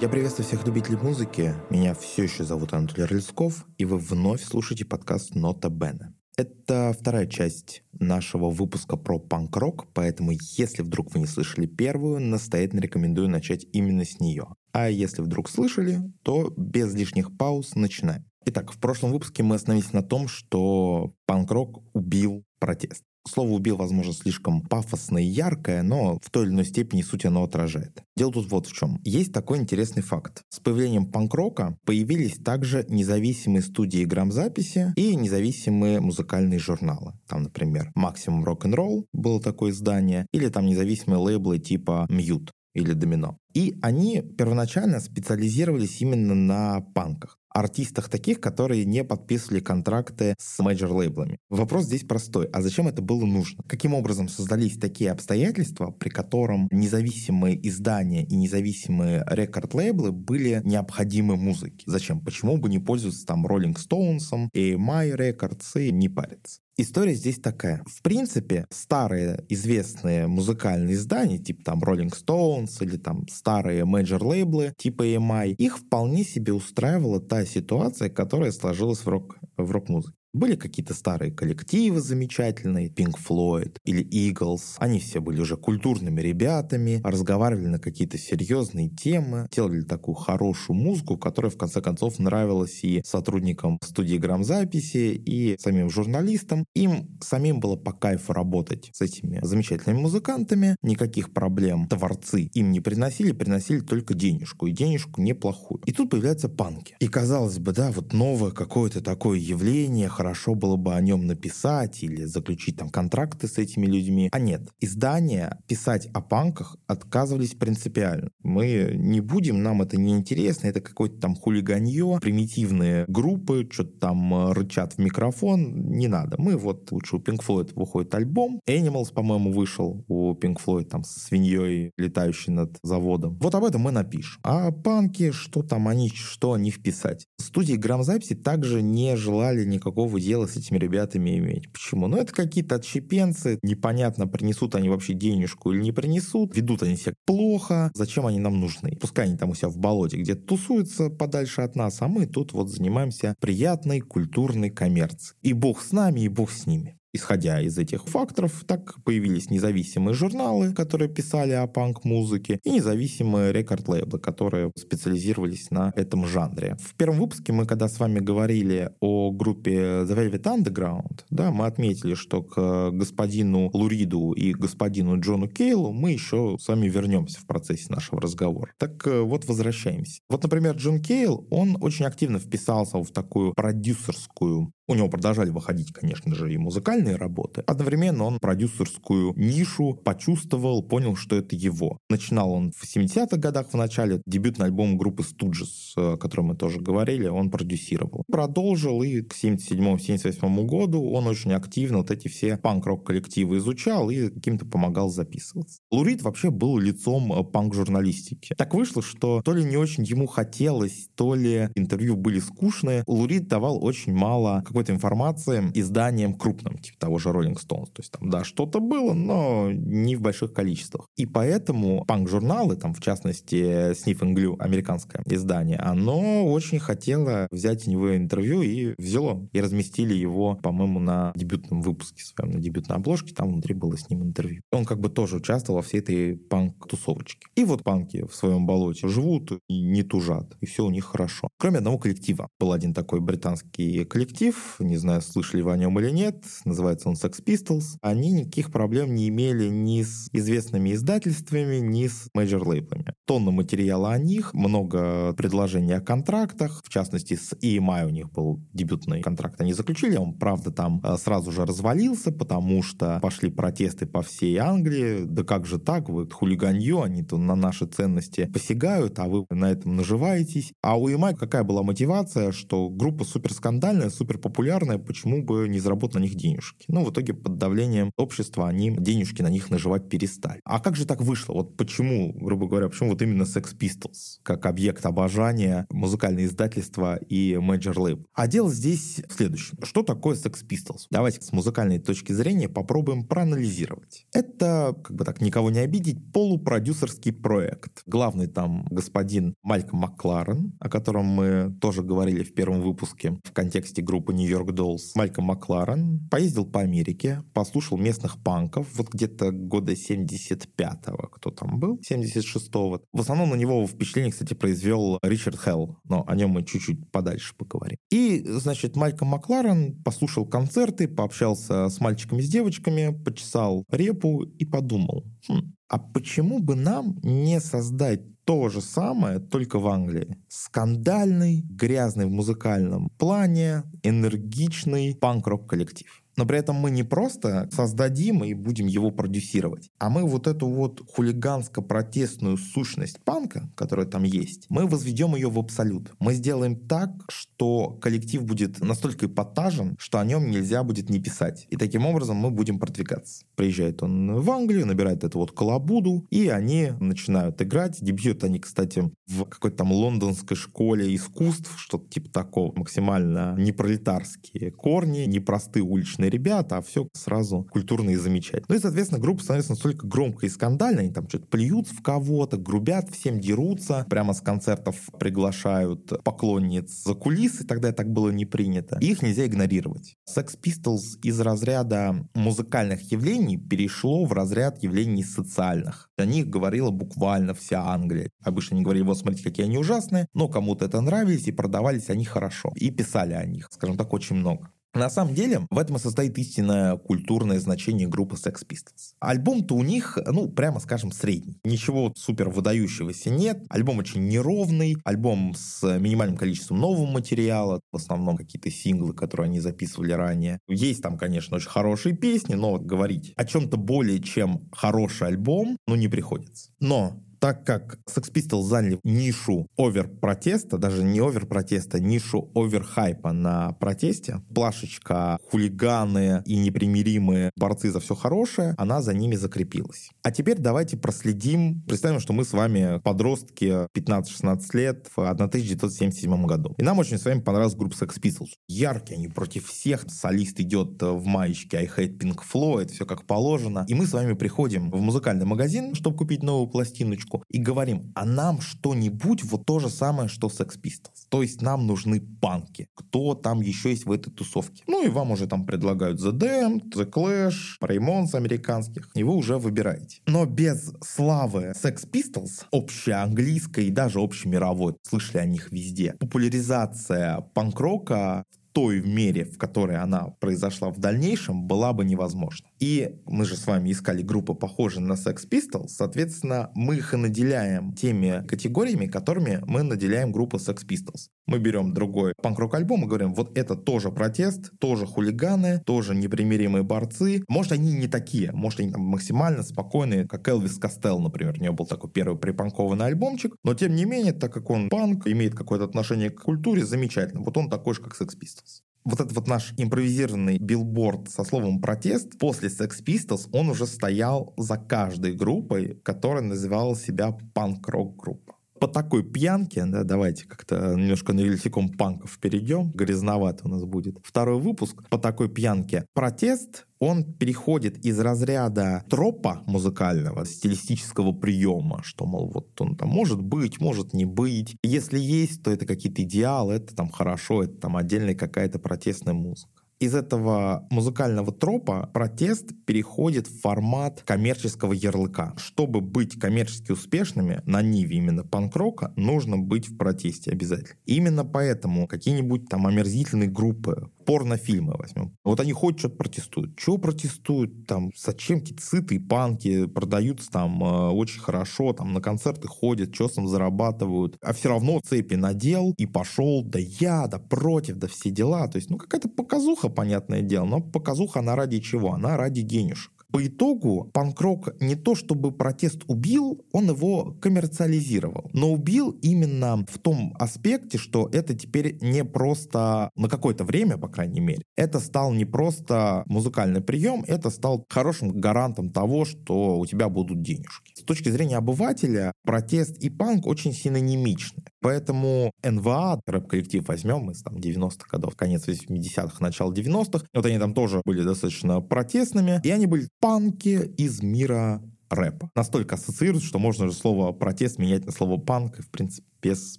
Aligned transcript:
Я 0.00 0.08
приветствую 0.08 0.46
всех 0.46 0.66
любителей 0.66 0.96
музыки. 0.96 1.54
Меня 1.68 1.92
все 1.92 2.22
еще 2.22 2.42
зовут 2.42 2.72
Анатолий 2.72 3.04
Рыльсков, 3.04 3.66
и 3.76 3.84
вы 3.84 3.98
вновь 3.98 4.42
слушаете 4.42 4.86
подкаст 4.86 5.34
«Нота 5.34 5.68
Бена». 5.68 6.14
Это 6.38 6.96
вторая 6.98 7.26
часть 7.26 7.82
нашего 7.92 8.48
выпуска 8.48 8.96
про 8.96 9.18
панк-рок, 9.18 9.92
поэтому 9.92 10.32
если 10.56 10.80
вдруг 10.80 11.12
вы 11.12 11.20
не 11.20 11.26
слышали 11.26 11.66
первую, 11.66 12.18
настоятельно 12.18 12.80
рекомендую 12.80 13.28
начать 13.28 13.66
именно 13.74 14.06
с 14.06 14.20
нее. 14.20 14.46
А 14.72 14.88
если 14.88 15.20
вдруг 15.20 15.50
слышали, 15.50 16.00
то 16.22 16.50
без 16.56 16.94
лишних 16.94 17.36
пауз 17.36 17.74
начинаем. 17.74 18.24
Итак, 18.46 18.72
в 18.72 18.78
прошлом 18.80 19.12
выпуске 19.12 19.42
мы 19.42 19.56
остановились 19.56 19.92
на 19.92 20.02
том, 20.02 20.28
что 20.28 21.12
панк-рок 21.26 21.82
убил 21.92 22.42
протест. 22.58 23.02
Слово 23.28 23.52
«убил», 23.52 23.76
возможно, 23.76 24.12
слишком 24.12 24.62
пафосное 24.62 25.22
и 25.22 25.26
яркое, 25.26 25.82
но 25.82 26.18
в 26.22 26.30
той 26.30 26.46
или 26.46 26.52
иной 26.52 26.64
степени 26.64 27.02
суть 27.02 27.26
оно 27.26 27.44
отражает. 27.44 28.02
Дело 28.16 28.32
тут 28.32 28.50
вот 28.50 28.66
в 28.66 28.72
чем. 28.72 29.00
Есть 29.04 29.32
такой 29.32 29.58
интересный 29.58 30.02
факт. 30.02 30.42
С 30.48 30.58
появлением 30.60 31.06
панк-рока 31.06 31.76
появились 31.84 32.36
также 32.36 32.84
независимые 32.88 33.62
студии 33.62 34.04
грамзаписи 34.04 34.94
и 34.96 35.14
независимые 35.16 36.00
музыкальные 36.00 36.58
журналы. 36.58 37.12
Там, 37.28 37.44
например, 37.44 37.90
«Максимум 37.94 38.44
рок-н-ролл» 38.44 39.06
было 39.12 39.40
такое 39.40 39.72
издание, 39.72 40.26
или 40.32 40.48
там 40.48 40.66
независимые 40.66 41.18
лейблы 41.18 41.58
типа 41.58 42.06
«Mute» 42.08 42.52
или 42.74 42.92
«Domino». 42.92 43.36
И 43.52 43.78
они 43.82 44.22
первоначально 44.22 45.00
специализировались 45.00 46.00
именно 46.00 46.34
на 46.34 46.80
панках 46.80 47.39
артистах 47.50 48.08
таких, 48.08 48.40
которые 48.40 48.84
не 48.84 49.04
подписывали 49.04 49.60
контракты 49.60 50.34
с 50.38 50.60
major-лейблами. 50.60 51.38
Вопрос 51.48 51.84
здесь 51.84 52.04
простой. 52.04 52.46
А 52.46 52.62
зачем 52.62 52.88
это 52.88 53.02
было 53.02 53.24
нужно? 53.26 53.62
Каким 53.68 53.94
образом 53.94 54.28
создались 54.28 54.78
такие 54.78 55.10
обстоятельства, 55.10 55.90
при 55.90 56.08
котором 56.08 56.68
независимые 56.70 57.68
издания 57.68 58.24
и 58.24 58.36
независимые 58.36 59.24
record-лейблы 59.28 60.12
были 60.12 60.62
необходимы 60.64 61.36
музыке? 61.36 61.84
Зачем? 61.86 62.20
Почему 62.20 62.56
бы 62.56 62.68
не 62.68 62.78
пользоваться 62.78 63.26
там 63.26 63.46
Rolling 63.46 63.76
Stones, 63.76 64.48
EMI 64.54 65.16
Records 65.16 65.80
и 65.80 65.90
не 65.92 66.08
париться? 66.08 66.60
История 66.76 67.14
здесь 67.14 67.38
такая. 67.38 67.82
В 67.86 68.00
принципе, 68.02 68.66
старые 68.70 69.44
известные 69.48 70.26
музыкальные 70.26 70.94
издания, 70.94 71.38
типа 71.38 71.62
там 71.64 71.82
Rolling 71.82 72.12
Stones 72.12 72.82
или 72.82 72.96
там 72.96 73.26
старые 73.28 73.84
major-лейблы 73.84 74.72
типа 74.76 75.02
EMI, 75.02 75.54
их 75.58 75.78
вполне 75.78 76.24
себе 76.24 76.52
устраивала 76.52 77.20
та 77.20 77.44
ситуация, 77.44 78.08
которая 78.08 78.52
сложилась 78.52 79.00
в 79.00 79.08
рок 79.08 79.36
в 79.56 79.70
рок-музыке. 79.70 80.19
Были 80.32 80.54
какие-то 80.54 80.94
старые 80.94 81.32
коллективы 81.32 82.00
замечательные, 82.00 82.88
Pink 82.88 83.16
Floyd 83.18 83.76
или 83.84 84.04
Eagles. 84.04 84.76
Они 84.78 85.00
все 85.00 85.20
были 85.20 85.40
уже 85.40 85.56
культурными 85.56 86.20
ребятами, 86.20 87.00
разговаривали 87.02 87.66
на 87.66 87.78
какие-то 87.80 88.16
серьезные 88.16 88.90
темы, 88.90 89.48
делали 89.50 89.82
такую 89.82 90.14
хорошую 90.14 90.76
музыку, 90.76 91.18
которая 91.18 91.50
в 91.50 91.58
конце 91.58 91.80
концов 91.80 92.20
нравилась 92.20 92.84
и 92.84 93.02
сотрудникам 93.04 93.78
студии 93.82 94.16
грамзаписи, 94.16 95.14
и 95.14 95.58
самим 95.58 95.90
журналистам. 95.90 96.64
Им 96.74 97.18
самим 97.20 97.58
было 97.58 97.74
по 97.74 97.92
кайфу 97.92 98.32
работать 98.32 98.90
с 98.92 99.00
этими 99.00 99.40
замечательными 99.42 100.02
музыкантами, 100.02 100.76
никаких 100.82 101.32
проблем 101.32 101.88
творцы 101.88 102.42
им 102.54 102.70
не 102.70 102.80
приносили, 102.80 103.32
приносили 103.32 103.80
только 103.80 104.14
денежку, 104.14 104.66
и 104.66 104.72
денежку 104.72 105.20
неплохую. 105.20 105.82
И 105.86 105.92
тут 105.92 106.10
появляются 106.10 106.48
панки. 106.48 106.94
И 107.00 107.08
казалось 107.08 107.58
бы, 107.58 107.72
да, 107.72 107.90
вот 107.90 108.12
новое 108.12 108.52
какое-то 108.52 109.00
такое 109.00 109.38
явление, 109.38 110.08
хорошо 110.20 110.54
было 110.54 110.76
бы 110.76 110.94
о 110.94 111.00
нем 111.00 111.26
написать 111.26 112.02
или 112.02 112.24
заключить 112.24 112.76
там 112.76 112.90
контракты 112.90 113.48
с 113.48 113.56
этими 113.56 113.86
людьми. 113.86 114.28
А 114.30 114.38
нет, 114.38 114.68
издания 114.78 115.58
писать 115.66 116.08
о 116.12 116.20
панках 116.20 116.76
отказывались 116.86 117.54
принципиально. 117.54 118.28
Мы 118.42 118.92
не 118.96 119.22
будем, 119.22 119.62
нам 119.62 119.80
это 119.80 119.96
не 119.96 120.12
интересно, 120.12 120.66
это 120.66 120.82
какое-то 120.82 121.18
там 121.18 121.34
хулиганье, 121.34 122.18
примитивные 122.20 123.06
группы, 123.08 123.66
что-то 123.70 123.98
там 123.98 124.34
э, 124.34 124.52
рычат 124.52 124.92
в 124.92 124.98
микрофон, 124.98 125.90
не 125.90 126.06
надо. 126.06 126.36
Мы 126.38 126.58
вот 126.58 126.92
лучше 126.92 127.16
у 127.16 127.18
Pink 127.18 127.40
Floyd 127.42 127.72
выходит 127.74 128.14
альбом, 128.14 128.60
Animals, 128.68 129.14
по-моему, 129.14 129.52
вышел 129.52 130.04
у 130.06 130.34
Pink 130.34 130.58
Floyd 130.62 130.84
там 130.84 131.02
с 131.02 131.12
свиньей, 131.12 131.92
летающей 131.96 132.52
над 132.52 132.76
заводом. 132.82 133.38
Вот 133.40 133.54
об 133.54 133.64
этом 133.64 133.80
мы 133.80 133.90
напишем. 133.90 134.38
А 134.42 134.70
панки, 134.70 135.30
что 135.30 135.62
там 135.62 135.88
они, 135.88 136.10
что 136.10 136.52
они 136.52 136.70
вписать? 136.70 137.24
Студии 137.38 137.76
грамзаписи 137.76 138.34
также 138.34 138.82
не 138.82 139.16
желали 139.16 139.64
никакого 139.64 140.09
никакого 140.10 140.20
дела 140.20 140.46
с 140.46 140.56
этими 140.56 140.78
ребятами 140.78 141.38
иметь. 141.38 141.72
Почему? 141.72 142.08
Ну, 142.08 142.16
это 142.16 142.32
какие-то 142.32 142.76
отщепенцы, 142.76 143.58
непонятно, 143.62 144.26
принесут 144.26 144.74
они 144.74 144.88
вообще 144.88 145.14
денежку 145.14 145.72
или 145.72 145.82
не 145.82 145.92
принесут, 145.92 146.56
ведут 146.56 146.82
они 146.82 146.96
себя 146.96 147.14
плохо, 147.26 147.90
зачем 147.94 148.26
они 148.26 148.38
нам 148.38 148.60
нужны? 148.60 148.96
Пускай 149.00 149.26
они 149.26 149.36
там 149.36 149.50
у 149.50 149.54
себя 149.54 149.68
в 149.68 149.78
болоте 149.78 150.16
где-то 150.16 150.42
тусуются 150.42 151.10
подальше 151.10 151.62
от 151.62 151.76
нас, 151.76 152.02
а 152.02 152.08
мы 152.08 152.26
тут 152.26 152.52
вот 152.52 152.70
занимаемся 152.70 153.34
приятной 153.40 154.00
культурной 154.00 154.70
коммерцией. 154.70 155.36
И 155.42 155.52
бог 155.52 155.82
с 155.82 155.92
нами, 155.92 156.20
и 156.20 156.28
бог 156.28 156.50
с 156.50 156.66
ними. 156.66 156.99
Исходя 157.12 157.60
из 157.60 157.76
этих 157.76 158.04
факторов, 158.04 158.64
так 158.66 159.02
появились 159.04 159.50
независимые 159.50 160.14
журналы, 160.14 160.72
которые 160.72 161.08
писали 161.08 161.52
о 161.52 161.66
панк-музыке, 161.66 162.60
и 162.62 162.70
независимые 162.70 163.52
рекорд-лейблы, 163.52 164.18
которые 164.18 164.70
специализировались 164.76 165.70
на 165.70 165.92
этом 165.96 166.26
жанре. 166.26 166.76
В 166.80 166.94
первом 166.94 167.18
выпуске 167.18 167.52
мы, 167.52 167.66
когда 167.66 167.88
с 167.88 167.98
вами 167.98 168.20
говорили 168.20 168.92
о 169.00 169.32
группе 169.32 169.72
The 169.72 170.16
Velvet 170.16 170.42
Underground, 170.42 171.24
да, 171.30 171.50
мы 171.50 171.66
отметили, 171.66 172.14
что 172.14 172.42
к 172.42 172.90
господину 172.92 173.70
Луриду 173.72 174.32
и 174.32 174.52
господину 174.52 175.18
Джону 175.18 175.48
Кейлу 175.48 175.92
мы 175.92 176.12
еще 176.12 176.56
с 176.60 176.68
вами 176.68 176.88
вернемся 176.88 177.40
в 177.40 177.46
процессе 177.46 177.92
нашего 177.92 178.20
разговора. 178.20 178.72
Так 178.78 179.06
э, 179.06 179.20
вот, 179.20 179.46
возвращаемся. 179.46 180.20
Вот, 180.28 180.42
например, 180.42 180.76
Джон 180.76 181.00
Кейл, 181.00 181.46
он 181.50 181.76
очень 181.80 182.04
активно 182.04 182.38
вписался 182.38 182.98
в 183.02 183.10
такую 183.10 183.52
продюсерскую 183.54 184.72
у 184.90 184.94
него 184.94 185.08
продолжали 185.08 185.50
выходить, 185.50 185.92
конечно 185.92 186.34
же, 186.34 186.52
и 186.52 186.58
музыкальные 186.58 187.14
работы. 187.14 187.62
Одновременно 187.66 188.24
он 188.24 188.40
продюсерскую 188.40 189.34
нишу 189.36 189.94
почувствовал, 189.94 190.82
понял, 190.82 191.14
что 191.14 191.36
это 191.36 191.54
его. 191.54 191.98
Начинал 192.08 192.52
он 192.52 192.72
в 192.72 192.84
70-х 192.84 193.36
годах 193.36 193.68
в 193.72 193.76
начале. 193.76 194.20
Дебютный 194.26 194.66
альбом 194.66 194.98
группы 194.98 195.22
Stooges, 195.22 195.94
о 195.96 196.16
котором 196.16 196.46
мы 196.46 196.56
тоже 196.56 196.80
говорили, 196.80 197.28
он 197.28 197.50
продюсировал. 197.50 198.24
Продолжил 198.26 199.02
и 199.04 199.22
к 199.22 199.32
77-78 199.32 200.64
году 200.64 201.08
он 201.12 201.28
очень 201.28 201.52
активно 201.52 201.98
вот 201.98 202.10
эти 202.10 202.26
все 202.26 202.56
панк-рок 202.56 203.06
коллективы 203.06 203.58
изучал 203.58 204.10
и 204.10 204.28
каким-то 204.28 204.66
помогал 204.66 205.08
записываться. 205.10 205.78
Лурид 205.92 206.22
вообще 206.22 206.50
был 206.50 206.78
лицом 206.78 207.32
э, 207.32 207.44
панк-журналистики. 207.44 208.54
Так 208.56 208.74
вышло, 208.74 209.02
что 209.02 209.40
то 209.44 209.52
ли 209.52 209.62
не 209.62 209.76
очень 209.76 210.02
ему 210.02 210.26
хотелось, 210.26 211.08
то 211.14 211.36
ли 211.36 211.68
интервью 211.76 212.16
были 212.16 212.40
скучные. 212.40 213.04
Лурид 213.06 213.46
давал 213.46 213.84
очень 213.84 214.12
мало 214.14 214.64
какой 214.66 214.79
какой-то 214.80 214.92
информации 214.92 215.70
изданием 215.74 216.34
крупным, 216.34 216.78
типа 216.78 216.98
того 216.98 217.18
же 217.18 217.28
Rolling 217.28 217.56
Stones. 217.56 217.86
То 217.92 218.00
есть 218.00 218.12
там, 218.12 218.30
да, 218.30 218.44
что-то 218.44 218.80
было, 218.80 219.12
но 219.12 219.70
не 219.70 220.16
в 220.16 220.22
больших 220.22 220.54
количествах. 220.54 221.06
И 221.16 221.26
поэтому 221.26 222.04
панк-журналы, 222.06 222.76
там, 222.76 222.94
в 222.94 223.00
частности, 223.00 223.92
Sniff 223.92 224.20
and 224.20 224.34
Glue, 224.34 224.56
американское 224.58 225.22
издание, 225.26 225.76
оно 225.78 226.46
очень 226.46 226.78
хотело 226.78 227.46
взять 227.50 227.86
у 227.86 227.90
него 227.90 228.16
интервью 228.16 228.62
и 228.62 228.94
взяло. 228.96 229.46
И 229.52 229.60
разместили 229.60 230.14
его, 230.14 230.56
по-моему, 230.56 230.98
на 230.98 231.32
дебютном 231.34 231.82
выпуске 231.82 232.22
своем, 232.24 232.52
на 232.52 232.60
дебютной 232.60 232.96
обложке, 232.96 233.34
там 233.34 233.52
внутри 233.52 233.74
было 233.74 233.96
с 233.96 234.08
ним 234.08 234.22
интервью. 234.22 234.62
Он 234.72 234.84
как 234.84 235.00
бы 235.00 235.10
тоже 235.10 235.36
участвовал 235.36 235.80
во 235.80 235.82
всей 235.82 236.00
этой 236.00 236.36
панк-тусовочке. 236.36 237.48
И 237.54 237.64
вот 237.64 237.82
панки 237.82 238.24
в 238.26 238.34
своем 238.34 238.66
болоте 238.66 239.08
живут 239.08 239.52
и 239.68 239.82
не 239.82 240.02
тужат, 240.02 240.56
и 240.60 240.66
все 240.66 240.86
у 240.86 240.90
них 240.90 241.04
хорошо. 241.04 241.48
Кроме 241.58 241.78
одного 241.78 241.98
коллектива. 241.98 242.48
Был 242.58 242.72
один 242.72 242.94
такой 242.94 243.20
британский 243.20 244.04
коллектив, 244.04 244.69
не 244.78 244.96
знаю, 244.96 245.22
слышали 245.22 245.62
вы 245.62 245.72
о 245.72 245.76
нем 245.76 245.98
или 245.98 246.10
нет, 246.10 246.44
называется 246.64 247.08
он 247.08 247.14
Sex 247.14 247.42
Pistols, 247.44 247.96
они 248.02 248.32
никаких 248.32 248.70
проблем 248.70 249.14
не 249.14 249.28
имели 249.28 249.68
ни 249.68 250.02
с 250.02 250.28
известными 250.32 250.92
издательствами, 250.92 251.76
ни 251.76 252.06
с 252.06 252.28
major-лейблами. 252.36 253.12
Тонна 253.26 253.50
материала 253.50 254.12
о 254.12 254.18
них, 254.18 254.54
много 254.54 255.32
предложений 255.34 255.94
о 255.94 256.00
контрактах, 256.00 256.82
в 256.84 256.88
частности, 256.88 257.34
с 257.34 257.52
EMI 257.52 258.06
у 258.06 258.10
них 258.10 258.30
был 258.30 258.60
дебютный 258.72 259.22
контракт, 259.22 259.60
они 259.60 259.72
заключили, 259.72 260.16
он, 260.16 260.34
правда, 260.34 260.70
там 260.70 261.00
э, 261.02 261.16
сразу 261.16 261.52
же 261.52 261.64
развалился, 261.64 262.32
потому 262.32 262.82
что 262.82 263.18
пошли 263.20 263.50
протесты 263.50 264.06
по 264.06 264.22
всей 264.22 264.56
Англии, 264.56 265.24
да 265.24 265.44
как 265.44 265.66
же 265.66 265.78
так, 265.78 266.08
вы 266.08 266.28
хулиганье, 266.30 267.02
они 267.02 267.22
то 267.22 267.36
на 267.36 267.54
наши 267.54 267.86
ценности 267.86 268.46
посягают, 268.46 269.18
а 269.18 269.26
вы 269.28 269.46
на 269.50 269.70
этом 269.70 269.96
наживаетесь. 269.96 270.72
А 270.82 270.98
у 270.98 271.08
EMI 271.08 271.36
какая 271.36 271.64
была 271.64 271.82
мотивация, 271.82 272.52
что 272.52 272.88
группа 272.88 273.24
супер 273.24 273.52
скандальная, 273.52 274.10
супер 274.10 274.38
популярная, 274.50 274.80
популярные, 274.80 274.98
почему 274.98 275.42
бы 275.42 275.68
не 275.68 275.80
заработать 275.80 276.16
на 276.16 276.20
них 276.20 276.34
денежки? 276.34 276.84
Ну, 276.88 277.04
в 277.04 277.10
итоге 277.10 277.34
под 277.34 277.58
давлением 277.58 278.10
общества 278.16 278.68
они 278.68 278.96
денежки 278.96 279.42
на 279.42 279.48
них 279.48 279.70
наживать 279.70 280.08
перестали. 280.08 280.60
А 280.64 280.80
как 280.80 280.96
же 280.96 281.06
так 281.06 281.20
вышло? 281.20 281.54
Вот 281.54 281.76
почему, 281.76 282.32
грубо 282.32 282.66
говоря, 282.66 282.88
почему 282.88 283.10
вот 283.10 283.22
именно 283.22 283.42
Sex 283.44 283.76
Pistols 283.76 284.40
как 284.42 284.66
объект 284.66 285.04
обожания, 285.06 285.86
музыкальное 285.90 286.44
издательство 286.44 287.16
и 287.16 287.54
Major 287.54 287.94
Label? 287.94 288.24
А 288.34 288.46
дело 288.46 288.70
здесь 288.70 289.22
в 289.28 289.32
следующем. 289.32 289.78
Что 289.82 290.02
такое 290.02 290.36
Sex 290.36 290.64
Pistols? 290.66 291.06
Давайте 291.10 291.40
с 291.42 291.52
музыкальной 291.52 291.98
точки 291.98 292.32
зрения 292.32 292.68
попробуем 292.68 293.24
проанализировать. 293.24 294.26
Это, 294.32 294.96
как 295.02 295.16
бы 295.16 295.24
так 295.24 295.40
никого 295.40 295.70
не 295.70 295.80
обидеть, 295.80 296.32
полупродюсерский 296.32 297.32
проект. 297.32 298.02
Главный 298.06 298.46
там 298.46 298.86
господин 298.90 299.54
Мальком 299.62 300.00
Макларен, 300.00 300.72
о 300.80 300.88
котором 300.88 301.26
мы 301.26 301.76
тоже 301.80 302.02
говорили 302.02 302.42
в 302.42 302.54
первом 302.54 302.80
выпуске 302.80 303.38
в 303.44 303.52
контексте 303.52 304.02
группы 304.02 304.32
York 304.48 304.70
Dolls. 304.70 305.12
Мальком 305.14 305.46
Макларен 305.46 306.28
поездил 306.30 306.66
по 306.66 306.80
Америке, 306.80 307.42
послушал 307.52 307.98
местных 307.98 308.42
панков, 308.42 308.86
вот 308.94 309.08
где-то 309.08 309.50
года 309.50 309.92
75-го, 309.92 311.28
кто 311.28 311.50
там 311.50 311.78
был, 311.78 312.00
76-го. 312.08 313.02
В 313.12 313.20
основном 313.20 313.50
на 313.50 313.54
него 313.54 313.86
впечатление, 313.86 314.32
кстати, 314.32 314.54
произвел 314.54 315.18
Ричард 315.22 315.60
Хелл, 315.60 315.98
но 316.04 316.24
о 316.26 316.34
нем 316.36 316.50
мы 316.50 316.64
чуть-чуть 316.64 317.10
подальше 317.10 317.54
поговорим. 317.56 317.98
И, 318.10 318.42
значит, 318.46 318.96
Мальком 318.96 319.28
Макларен 319.28 320.02
послушал 320.02 320.46
концерты, 320.46 321.08
пообщался 321.08 321.88
с 321.88 322.00
мальчиками, 322.00 322.40
с 322.40 322.48
девочками, 322.48 323.16
почесал 323.24 323.84
репу 323.90 324.42
и 324.42 324.64
подумал, 324.64 325.24
хм, 325.48 325.74
а 325.90 325.98
почему 325.98 326.60
бы 326.60 326.76
нам 326.76 327.18
не 327.22 327.60
создать 327.60 328.20
то 328.44 328.68
же 328.68 328.80
самое, 328.80 329.40
только 329.40 329.78
в 329.78 329.88
Англии. 329.88 330.36
Скандальный, 330.48 331.62
грязный 331.62 332.26
в 332.26 332.30
музыкальном 332.30 333.10
плане, 333.18 333.82
энергичный 334.04 335.14
панк-рок 335.14 335.68
коллектив. 335.68 336.22
Но 336.40 336.46
при 336.46 336.56
этом 336.56 336.76
мы 336.76 336.90
не 336.90 337.02
просто 337.02 337.68
создадим 337.70 338.42
и 338.42 338.54
будем 338.54 338.86
его 338.86 339.10
продюсировать, 339.10 339.90
а 339.98 340.08
мы 340.08 340.24
вот 340.24 340.46
эту 340.46 340.68
вот 340.68 341.02
хулиганско-протестную 341.14 342.56
сущность 342.56 343.22
панка, 343.22 343.70
которая 343.76 344.06
там 344.06 344.22
есть, 344.22 344.64
мы 344.70 344.86
возведем 344.86 345.34
ее 345.34 345.50
в 345.50 345.58
абсолют. 345.58 346.14
Мы 346.18 346.32
сделаем 346.32 346.76
так, 346.76 347.10
что 347.28 347.98
коллектив 348.00 348.42
будет 348.42 348.80
настолько 348.80 349.26
эпатажен, 349.26 349.96
что 349.98 350.18
о 350.18 350.24
нем 350.24 350.50
нельзя 350.50 350.82
будет 350.82 351.10
не 351.10 351.20
писать. 351.20 351.66
И 351.68 351.76
таким 351.76 352.06
образом 352.06 352.38
мы 352.38 352.50
будем 352.50 352.78
продвигаться. 352.78 353.44
Приезжает 353.54 354.02
он 354.02 354.40
в 354.40 354.50
Англию, 354.50 354.86
набирает 354.86 355.24
эту 355.24 355.40
вот 355.40 355.52
колобуду, 355.52 356.26
и 356.30 356.48
они 356.48 356.92
начинают 357.00 357.60
играть. 357.60 357.98
Дебют 358.00 358.44
они, 358.44 358.60
кстати, 358.60 359.10
в 359.26 359.44
какой-то 359.44 359.76
там 359.76 359.92
лондонской 359.92 360.56
школе 360.56 361.14
искусств, 361.14 361.74
что-то 361.76 362.08
типа 362.08 362.30
такого, 362.30 362.72
максимально 362.74 363.54
непролетарские 363.58 364.70
корни, 364.70 365.26
непростые 365.26 365.82
уличные 365.82 366.29
ребята, 366.30 366.78
а 366.78 366.82
все 366.82 367.08
сразу 367.12 367.66
культурно 367.70 368.10
и 368.10 368.16
замечательно. 368.16 368.66
Ну 368.68 368.74
и, 368.74 368.78
соответственно, 368.78 369.20
группа 369.20 369.42
становится 369.42 369.72
настолько 369.72 370.06
громкой 370.06 370.48
и 370.48 370.52
скандальной, 370.52 371.04
они 371.04 371.12
там 371.12 371.28
что-то 371.28 371.46
плюются 371.46 371.94
в 371.94 372.02
кого-то, 372.02 372.56
грубят, 372.56 373.10
всем 373.10 373.40
дерутся, 373.40 374.06
прямо 374.08 374.32
с 374.32 374.40
концертов 374.40 374.96
приглашают 375.18 376.22
поклонниц 376.24 377.04
за 377.04 377.14
кулисы, 377.14 377.66
тогда 377.66 377.92
так 377.92 378.10
было 378.10 378.30
не 378.30 378.46
принято. 378.46 378.98
их 379.00 379.22
нельзя 379.22 379.46
игнорировать. 379.46 380.16
Sex 380.28 380.58
Pistols 380.60 381.18
из 381.22 381.40
разряда 381.40 382.26
музыкальных 382.34 383.10
явлений 383.10 383.56
перешло 383.56 384.24
в 384.24 384.32
разряд 384.32 384.82
явлений 384.82 385.24
социальных. 385.24 386.10
О 386.16 386.24
них 386.24 386.48
говорила 386.48 386.90
буквально 386.90 387.54
вся 387.54 387.82
Англия. 387.82 388.30
Обычно 388.42 388.76
они 388.76 388.84
говорили, 388.84 389.04
вот 389.04 389.18
смотрите, 389.18 389.44
какие 389.44 389.66
они 389.66 389.78
ужасные, 389.78 390.26
но 390.34 390.48
кому-то 390.48 390.84
это 390.84 391.00
нравились, 391.00 391.48
и 391.48 391.52
продавались 391.52 392.10
они 392.10 392.24
хорошо. 392.24 392.72
И 392.74 392.90
писали 392.90 393.34
о 393.34 393.44
них, 393.44 393.68
скажем 393.70 393.96
так, 393.96 394.12
очень 394.12 394.36
много. 394.36 394.70
На 394.94 395.08
самом 395.08 395.34
деле, 395.34 395.66
в 395.70 395.78
этом 395.78 395.96
и 395.96 395.98
состоит 396.00 396.36
истинное 396.38 396.96
культурное 396.96 397.60
значение 397.60 398.08
группы 398.08 398.36
Sex 398.36 398.66
Pistols. 398.66 399.14
Альбом-то 399.20 399.76
у 399.76 399.84
них, 399.84 400.18
ну, 400.26 400.48
прямо 400.48 400.80
скажем, 400.80 401.12
средний. 401.12 401.58
Ничего 401.64 402.12
супер 402.16 402.48
выдающегося 402.48 403.30
нет. 403.30 403.64
Альбом 403.68 403.98
очень 403.98 404.26
неровный. 404.26 404.96
Альбом 405.04 405.54
с 405.56 405.82
минимальным 405.98 406.36
количеством 406.36 406.80
нового 406.80 407.06
материала. 407.06 407.80
В 407.92 407.96
основном 407.96 408.36
какие-то 408.36 408.70
синглы, 408.70 409.14
которые 409.14 409.46
они 409.46 409.60
записывали 409.60 410.12
ранее. 410.12 410.58
Есть 410.68 411.02
там, 411.02 411.16
конечно, 411.18 411.56
очень 411.56 411.70
хорошие 411.70 412.16
песни, 412.16 412.54
но 412.54 412.78
говорить 412.78 413.32
о 413.36 413.44
чем-то 413.44 413.76
более 413.76 414.20
чем 414.20 414.68
хороший 414.72 415.28
альбом, 415.28 415.76
ну, 415.86 415.94
не 415.94 416.08
приходится. 416.08 416.70
Но 416.80 417.22
так 417.40 417.64
как 417.64 417.98
Sex 418.08 418.32
Pistols 418.32 418.62
заняли 418.64 419.00
нишу 419.02 419.66
овер-протеста, 419.76 420.78
даже 420.78 421.02
не 421.02 421.20
овер-протеста, 421.20 421.98
нишу 421.98 422.50
овер-хайпа 422.54 423.32
на 423.32 423.72
протесте, 423.72 424.42
плашечка, 424.54 425.38
хулиганы 425.50 426.42
и 426.44 426.56
непримиримые 426.56 427.50
борцы 427.56 427.90
за 427.90 428.00
все 428.00 428.14
хорошее, 428.14 428.74
она 428.76 429.00
за 429.00 429.14
ними 429.14 429.36
закрепилась. 429.36 430.10
А 430.22 430.30
теперь 430.30 430.58
давайте 430.58 430.96
проследим, 430.96 431.82
представим, 431.88 432.20
что 432.20 432.32
мы 432.32 432.44
с 432.44 432.52
вами 432.52 433.00
подростки 433.02 433.88
15-16 433.96 434.60
лет 434.74 435.08
в 435.16 435.20
1977 435.20 436.46
году. 436.46 436.74
И 436.76 436.82
нам 436.82 436.98
очень 436.98 437.18
с 437.18 437.24
вами 437.24 437.40
понравилась 437.40 437.74
группа 437.74 437.94
Sex 437.94 438.20
Pistols. 438.20 438.50
Яркие 438.68 439.16
они 439.16 439.28
против 439.28 439.66
всех, 439.66 440.04
солист 440.08 440.60
идет 440.60 441.00
в 441.00 441.24
маечке 441.24 441.78
I 441.78 441.86
Hate 441.86 442.18
Pink 442.18 442.40
Floyd, 442.52 442.92
все 442.92 443.06
как 443.06 443.26
положено. 443.26 443.86
И 443.88 443.94
мы 443.94 444.06
с 444.06 444.12
вами 444.12 444.34
приходим 444.34 444.90
в 444.90 445.00
музыкальный 445.00 445.46
магазин, 445.46 445.94
чтобы 445.94 446.16
купить 446.16 446.42
новую 446.42 446.68
пластиночку, 446.68 447.29
точку 447.30 447.44
и 447.48 447.58
говорим, 447.58 448.12
а 448.14 448.24
нам 448.24 448.60
что-нибудь 448.60 449.44
вот 449.44 449.66
то 449.66 449.78
же 449.78 449.88
самое, 449.88 450.28
что 450.28 450.48
Sex 450.48 450.80
Pistols. 450.80 451.26
То 451.28 451.42
есть 451.42 451.62
нам 451.62 451.86
нужны 451.86 452.20
панки. 452.20 452.88
Кто 452.94 453.34
там 453.34 453.60
еще 453.60 453.90
есть 453.90 454.06
в 454.06 454.12
этой 454.12 454.32
тусовке? 454.32 454.82
Ну 454.86 455.04
и 455.04 455.08
вам 455.08 455.30
уже 455.30 455.46
там 455.46 455.66
предлагают 455.66 456.20
The 456.20 456.32
Damned, 456.32 456.92
The 456.94 457.10
Clash, 457.10 457.78
Raymonds 457.82 458.34
американских. 458.34 459.08
И 459.14 459.22
вы 459.22 459.34
уже 459.34 459.58
выбираете. 459.58 460.20
Но 460.26 460.46
без 460.46 460.92
славы 461.02 461.72
Sex 461.76 462.08
Pistols, 462.10 462.64
общеанглийской 462.72 463.86
и 463.86 463.90
даже 463.90 464.20
общемировой, 464.20 464.96
слышали 465.02 465.38
о 465.38 465.46
них 465.46 465.72
везде, 465.72 466.14
популяризация 466.18 467.40
панк-рока 467.54 468.44
той 468.72 469.02
мере, 469.02 469.44
в 469.44 469.58
которой 469.58 469.96
она 469.96 470.28
произошла 470.40 470.90
в 470.90 470.98
дальнейшем, 470.98 471.66
была 471.66 471.92
бы 471.92 472.04
невозможна. 472.04 472.69
И 472.80 473.20
мы 473.26 473.44
же 473.44 473.56
с 473.56 473.66
вами 473.66 473.92
искали 473.92 474.22
группы, 474.22 474.54
похожие 474.54 475.02
на 475.02 475.12
Sex 475.12 475.46
Pistols, 475.48 475.88
соответственно, 475.88 476.70
мы 476.74 476.96
их 476.96 477.12
и 477.12 477.18
наделяем 477.18 477.92
теми 477.92 478.42
категориями, 478.48 479.06
которыми 479.06 479.62
мы 479.66 479.82
наделяем 479.82 480.32
группу 480.32 480.56
Sex 480.56 480.86
Pistols. 480.86 481.28
Мы 481.46 481.58
берем 481.58 481.92
другой 481.92 482.32
панк-рок 482.40 482.74
альбом 482.74 483.04
и 483.04 483.06
говорим, 483.06 483.34
вот 483.34 483.56
это 483.58 483.76
тоже 483.76 484.10
протест, 484.10 484.70
тоже 484.78 485.04
хулиганы, 485.04 485.82
тоже 485.84 486.14
непримиримые 486.14 486.82
борцы. 486.82 487.44
Может, 487.48 487.72
они 487.72 487.92
не 487.92 488.08
такие, 488.08 488.50
может, 488.52 488.80
они 488.80 488.92
там 488.92 489.02
максимально 489.02 489.62
спокойные, 489.62 490.26
как 490.26 490.48
Элвис 490.48 490.78
Костел, 490.78 491.20
например. 491.20 491.56
У 491.58 491.62
него 491.62 491.74
был 491.74 491.86
такой 491.86 492.10
первый 492.10 492.38
припанкованный 492.38 493.06
альбомчик, 493.06 493.54
но 493.62 493.74
тем 493.74 493.94
не 493.94 494.06
менее, 494.06 494.32
так 494.32 494.54
как 494.54 494.70
он 494.70 494.88
панк, 494.88 495.26
имеет 495.26 495.54
какое-то 495.54 495.84
отношение 495.84 496.30
к 496.30 496.40
культуре, 496.40 496.86
замечательно. 496.86 497.42
Вот 497.42 497.58
он 497.58 497.68
такой 497.68 497.94
же, 497.94 498.00
как 498.00 498.18
Sex 498.18 498.28
Pistols 498.40 498.80
вот 499.04 499.20
этот 499.20 499.32
вот 499.32 499.48
наш 499.48 499.72
импровизированный 499.76 500.58
билборд 500.58 501.30
со 501.30 501.44
словом 501.44 501.80
«протест» 501.80 502.38
после 502.38 502.68
Sex 502.68 503.02
Pistols, 503.04 503.48
он 503.52 503.70
уже 503.70 503.86
стоял 503.86 504.54
за 504.56 504.76
каждой 504.76 505.34
группой, 505.34 506.00
которая 506.02 506.42
называла 506.42 506.94
себя 506.96 507.36
панк-рок 507.54 508.16
группа 508.16 508.59
по 508.80 508.88
такой 508.88 509.22
пьянке, 509.22 509.84
да, 509.84 510.04
давайте 510.04 510.46
как-то 510.46 510.94
немножко 510.94 511.32
на 511.32 511.40
вельсиком 511.40 511.90
панков 511.90 512.38
перейдем, 512.38 512.90
грязновато 512.92 513.66
у 513.66 513.68
нас 513.68 513.84
будет. 513.84 514.18
Второй 514.24 514.58
выпуск 514.58 515.06
по 515.10 515.18
такой 515.18 515.48
пьянке. 515.48 516.06
Протест 516.14 516.86
он 516.98 517.24
переходит 517.24 518.04
из 518.04 518.18
разряда 518.18 519.04
тропа 519.08 519.62
музыкального, 519.66 520.44
стилистического 520.44 521.32
приема, 521.32 522.02
что, 522.02 522.26
мол, 522.26 522.50
вот 522.52 522.78
он 522.80 522.96
там 522.96 523.08
может 523.08 523.40
быть, 523.40 523.80
может 523.80 524.12
не 524.12 524.24
быть. 524.24 524.76
Если 524.82 525.18
есть, 525.18 525.62
то 525.62 525.70
это 525.70 525.86
какие-то 525.86 526.22
идеалы, 526.22 526.74
это 526.74 526.94
там 526.94 527.10
хорошо, 527.10 527.62
это 527.62 527.74
там 527.76 527.96
отдельная 527.96 528.34
какая-то 528.34 528.78
протестная 528.78 529.34
музыка 529.34 529.79
из 530.00 530.14
этого 530.14 530.86
музыкального 530.90 531.52
тропа 531.52 532.08
протест 532.12 532.70
переходит 532.86 533.46
в 533.46 533.60
формат 533.60 534.22
коммерческого 534.24 534.94
ярлыка. 534.94 535.54
Чтобы 535.58 536.00
быть 536.00 536.40
коммерчески 536.40 536.90
успешными 536.90 537.62
на 537.66 537.82
ниве 537.82 538.16
именно 538.16 538.42
панк-рока, 538.42 539.12
нужно 539.16 539.58
быть 539.58 539.88
в 539.88 539.98
протесте 539.98 540.52
обязательно. 540.52 540.96
Именно 541.04 541.44
поэтому 541.44 542.08
какие-нибудь 542.08 542.68
там 542.70 542.86
омерзительные 542.86 543.50
группы, 543.50 544.10
порнофильмы 544.30 544.94
возьмем. 544.96 545.36
Вот 545.42 545.58
они 545.58 545.72
хоть 545.72 545.98
что-то 545.98 546.14
протестуют. 546.14 546.78
Чего 546.78 546.98
протестуют? 546.98 547.88
Там, 547.88 548.12
зачем 548.16 548.60
какие-то 548.60 548.80
сытые 548.84 549.18
панки 549.18 549.86
продаются 549.86 550.48
там 550.52 550.84
э, 550.84 551.08
очень 551.10 551.40
хорошо, 551.40 551.92
там 551.92 552.12
на 552.12 552.20
концерты 552.20 552.68
ходят, 552.68 553.12
что 553.12 553.26
там 553.26 553.48
зарабатывают. 553.48 554.36
А 554.40 554.52
все 554.52 554.68
равно 554.68 555.00
цепи 555.04 555.34
надел 555.34 555.94
и 555.96 556.06
пошел, 556.06 556.62
да 556.64 556.78
я, 556.78 557.26
да 557.26 557.40
против, 557.40 557.96
да 557.96 558.06
все 558.06 558.30
дела. 558.30 558.68
То 558.68 558.76
есть, 558.76 558.88
ну, 558.88 558.98
какая-то 558.98 559.28
показуха, 559.28 559.88
понятное 559.88 560.42
дело. 560.42 560.64
Но 560.64 560.80
показуха, 560.80 561.40
она 561.40 561.56
ради 561.56 561.80
чего? 561.80 562.12
Она 562.12 562.36
ради 562.36 562.62
денежек. 562.62 563.19
По 563.32 563.46
итогу 563.46 564.10
панк-рок 564.12 564.80
не 564.80 564.96
то 564.96 565.14
чтобы 565.14 565.52
протест 565.52 566.02
убил, 566.08 566.64
он 566.72 566.88
его 566.88 567.36
коммерциализировал. 567.40 568.50
Но 568.52 568.72
убил 568.72 569.10
именно 569.22 569.84
в 569.88 569.98
том 569.98 570.34
аспекте, 570.38 570.98
что 570.98 571.28
это 571.32 571.54
теперь 571.54 571.98
не 572.00 572.24
просто 572.24 573.10
на 573.16 573.28
какое-то 573.28 573.64
время, 573.64 573.98
по 573.98 574.08
крайней 574.08 574.40
мере, 574.40 574.62
это 574.76 574.98
стал 574.98 575.32
не 575.32 575.44
просто 575.44 576.24
музыкальный 576.26 576.80
прием, 576.80 577.24
это 577.26 577.50
стал 577.50 577.84
хорошим 577.88 578.40
гарантом 578.40 578.90
того, 578.90 579.24
что 579.24 579.78
у 579.78 579.86
тебя 579.86 580.08
будут 580.08 580.42
денежки. 580.42 580.92
С 580.94 581.02
точки 581.02 581.28
зрения 581.28 581.56
обывателя, 581.56 582.32
протест 582.44 582.98
и 582.98 583.10
панк 583.10 583.46
очень 583.46 583.72
синонимичны. 583.72 584.64
Поэтому 584.80 585.52
НВА, 585.62 586.20
рэп-коллектив 586.26 586.86
возьмем 586.88 587.30
из 587.30 587.42
там 587.42 587.56
90-х 587.56 588.06
годов, 588.10 588.34
конец 588.36 588.66
80-х, 588.66 589.36
начало 589.40 589.72
90-х, 589.72 590.24
вот 590.32 590.46
они 590.46 590.58
там 590.58 590.74
тоже 590.74 591.02
были 591.04 591.22
достаточно 591.22 591.80
протестными, 591.80 592.60
и 592.64 592.70
они 592.70 592.86
были 592.86 593.08
панки 593.20 593.92
из 593.96 594.22
мира 594.22 594.82
рэпа. 595.10 595.50
Настолько 595.54 595.96
ассоциируют, 595.96 596.44
что 596.44 596.58
можно 596.58 596.86
же 596.86 596.92
слово 596.92 597.32
протест 597.32 597.78
менять 597.78 598.06
на 598.06 598.12
слово 598.12 598.38
панк, 598.38 598.78
и 598.78 598.82
в 598.82 598.88
принципе 598.88 599.26
без 599.42 599.78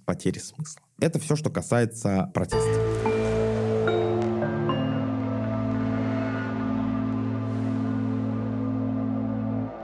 потери 0.00 0.38
смысла. 0.38 0.82
Это 1.00 1.18
все, 1.18 1.36
что 1.36 1.50
касается 1.50 2.30
протеста. 2.34 3.12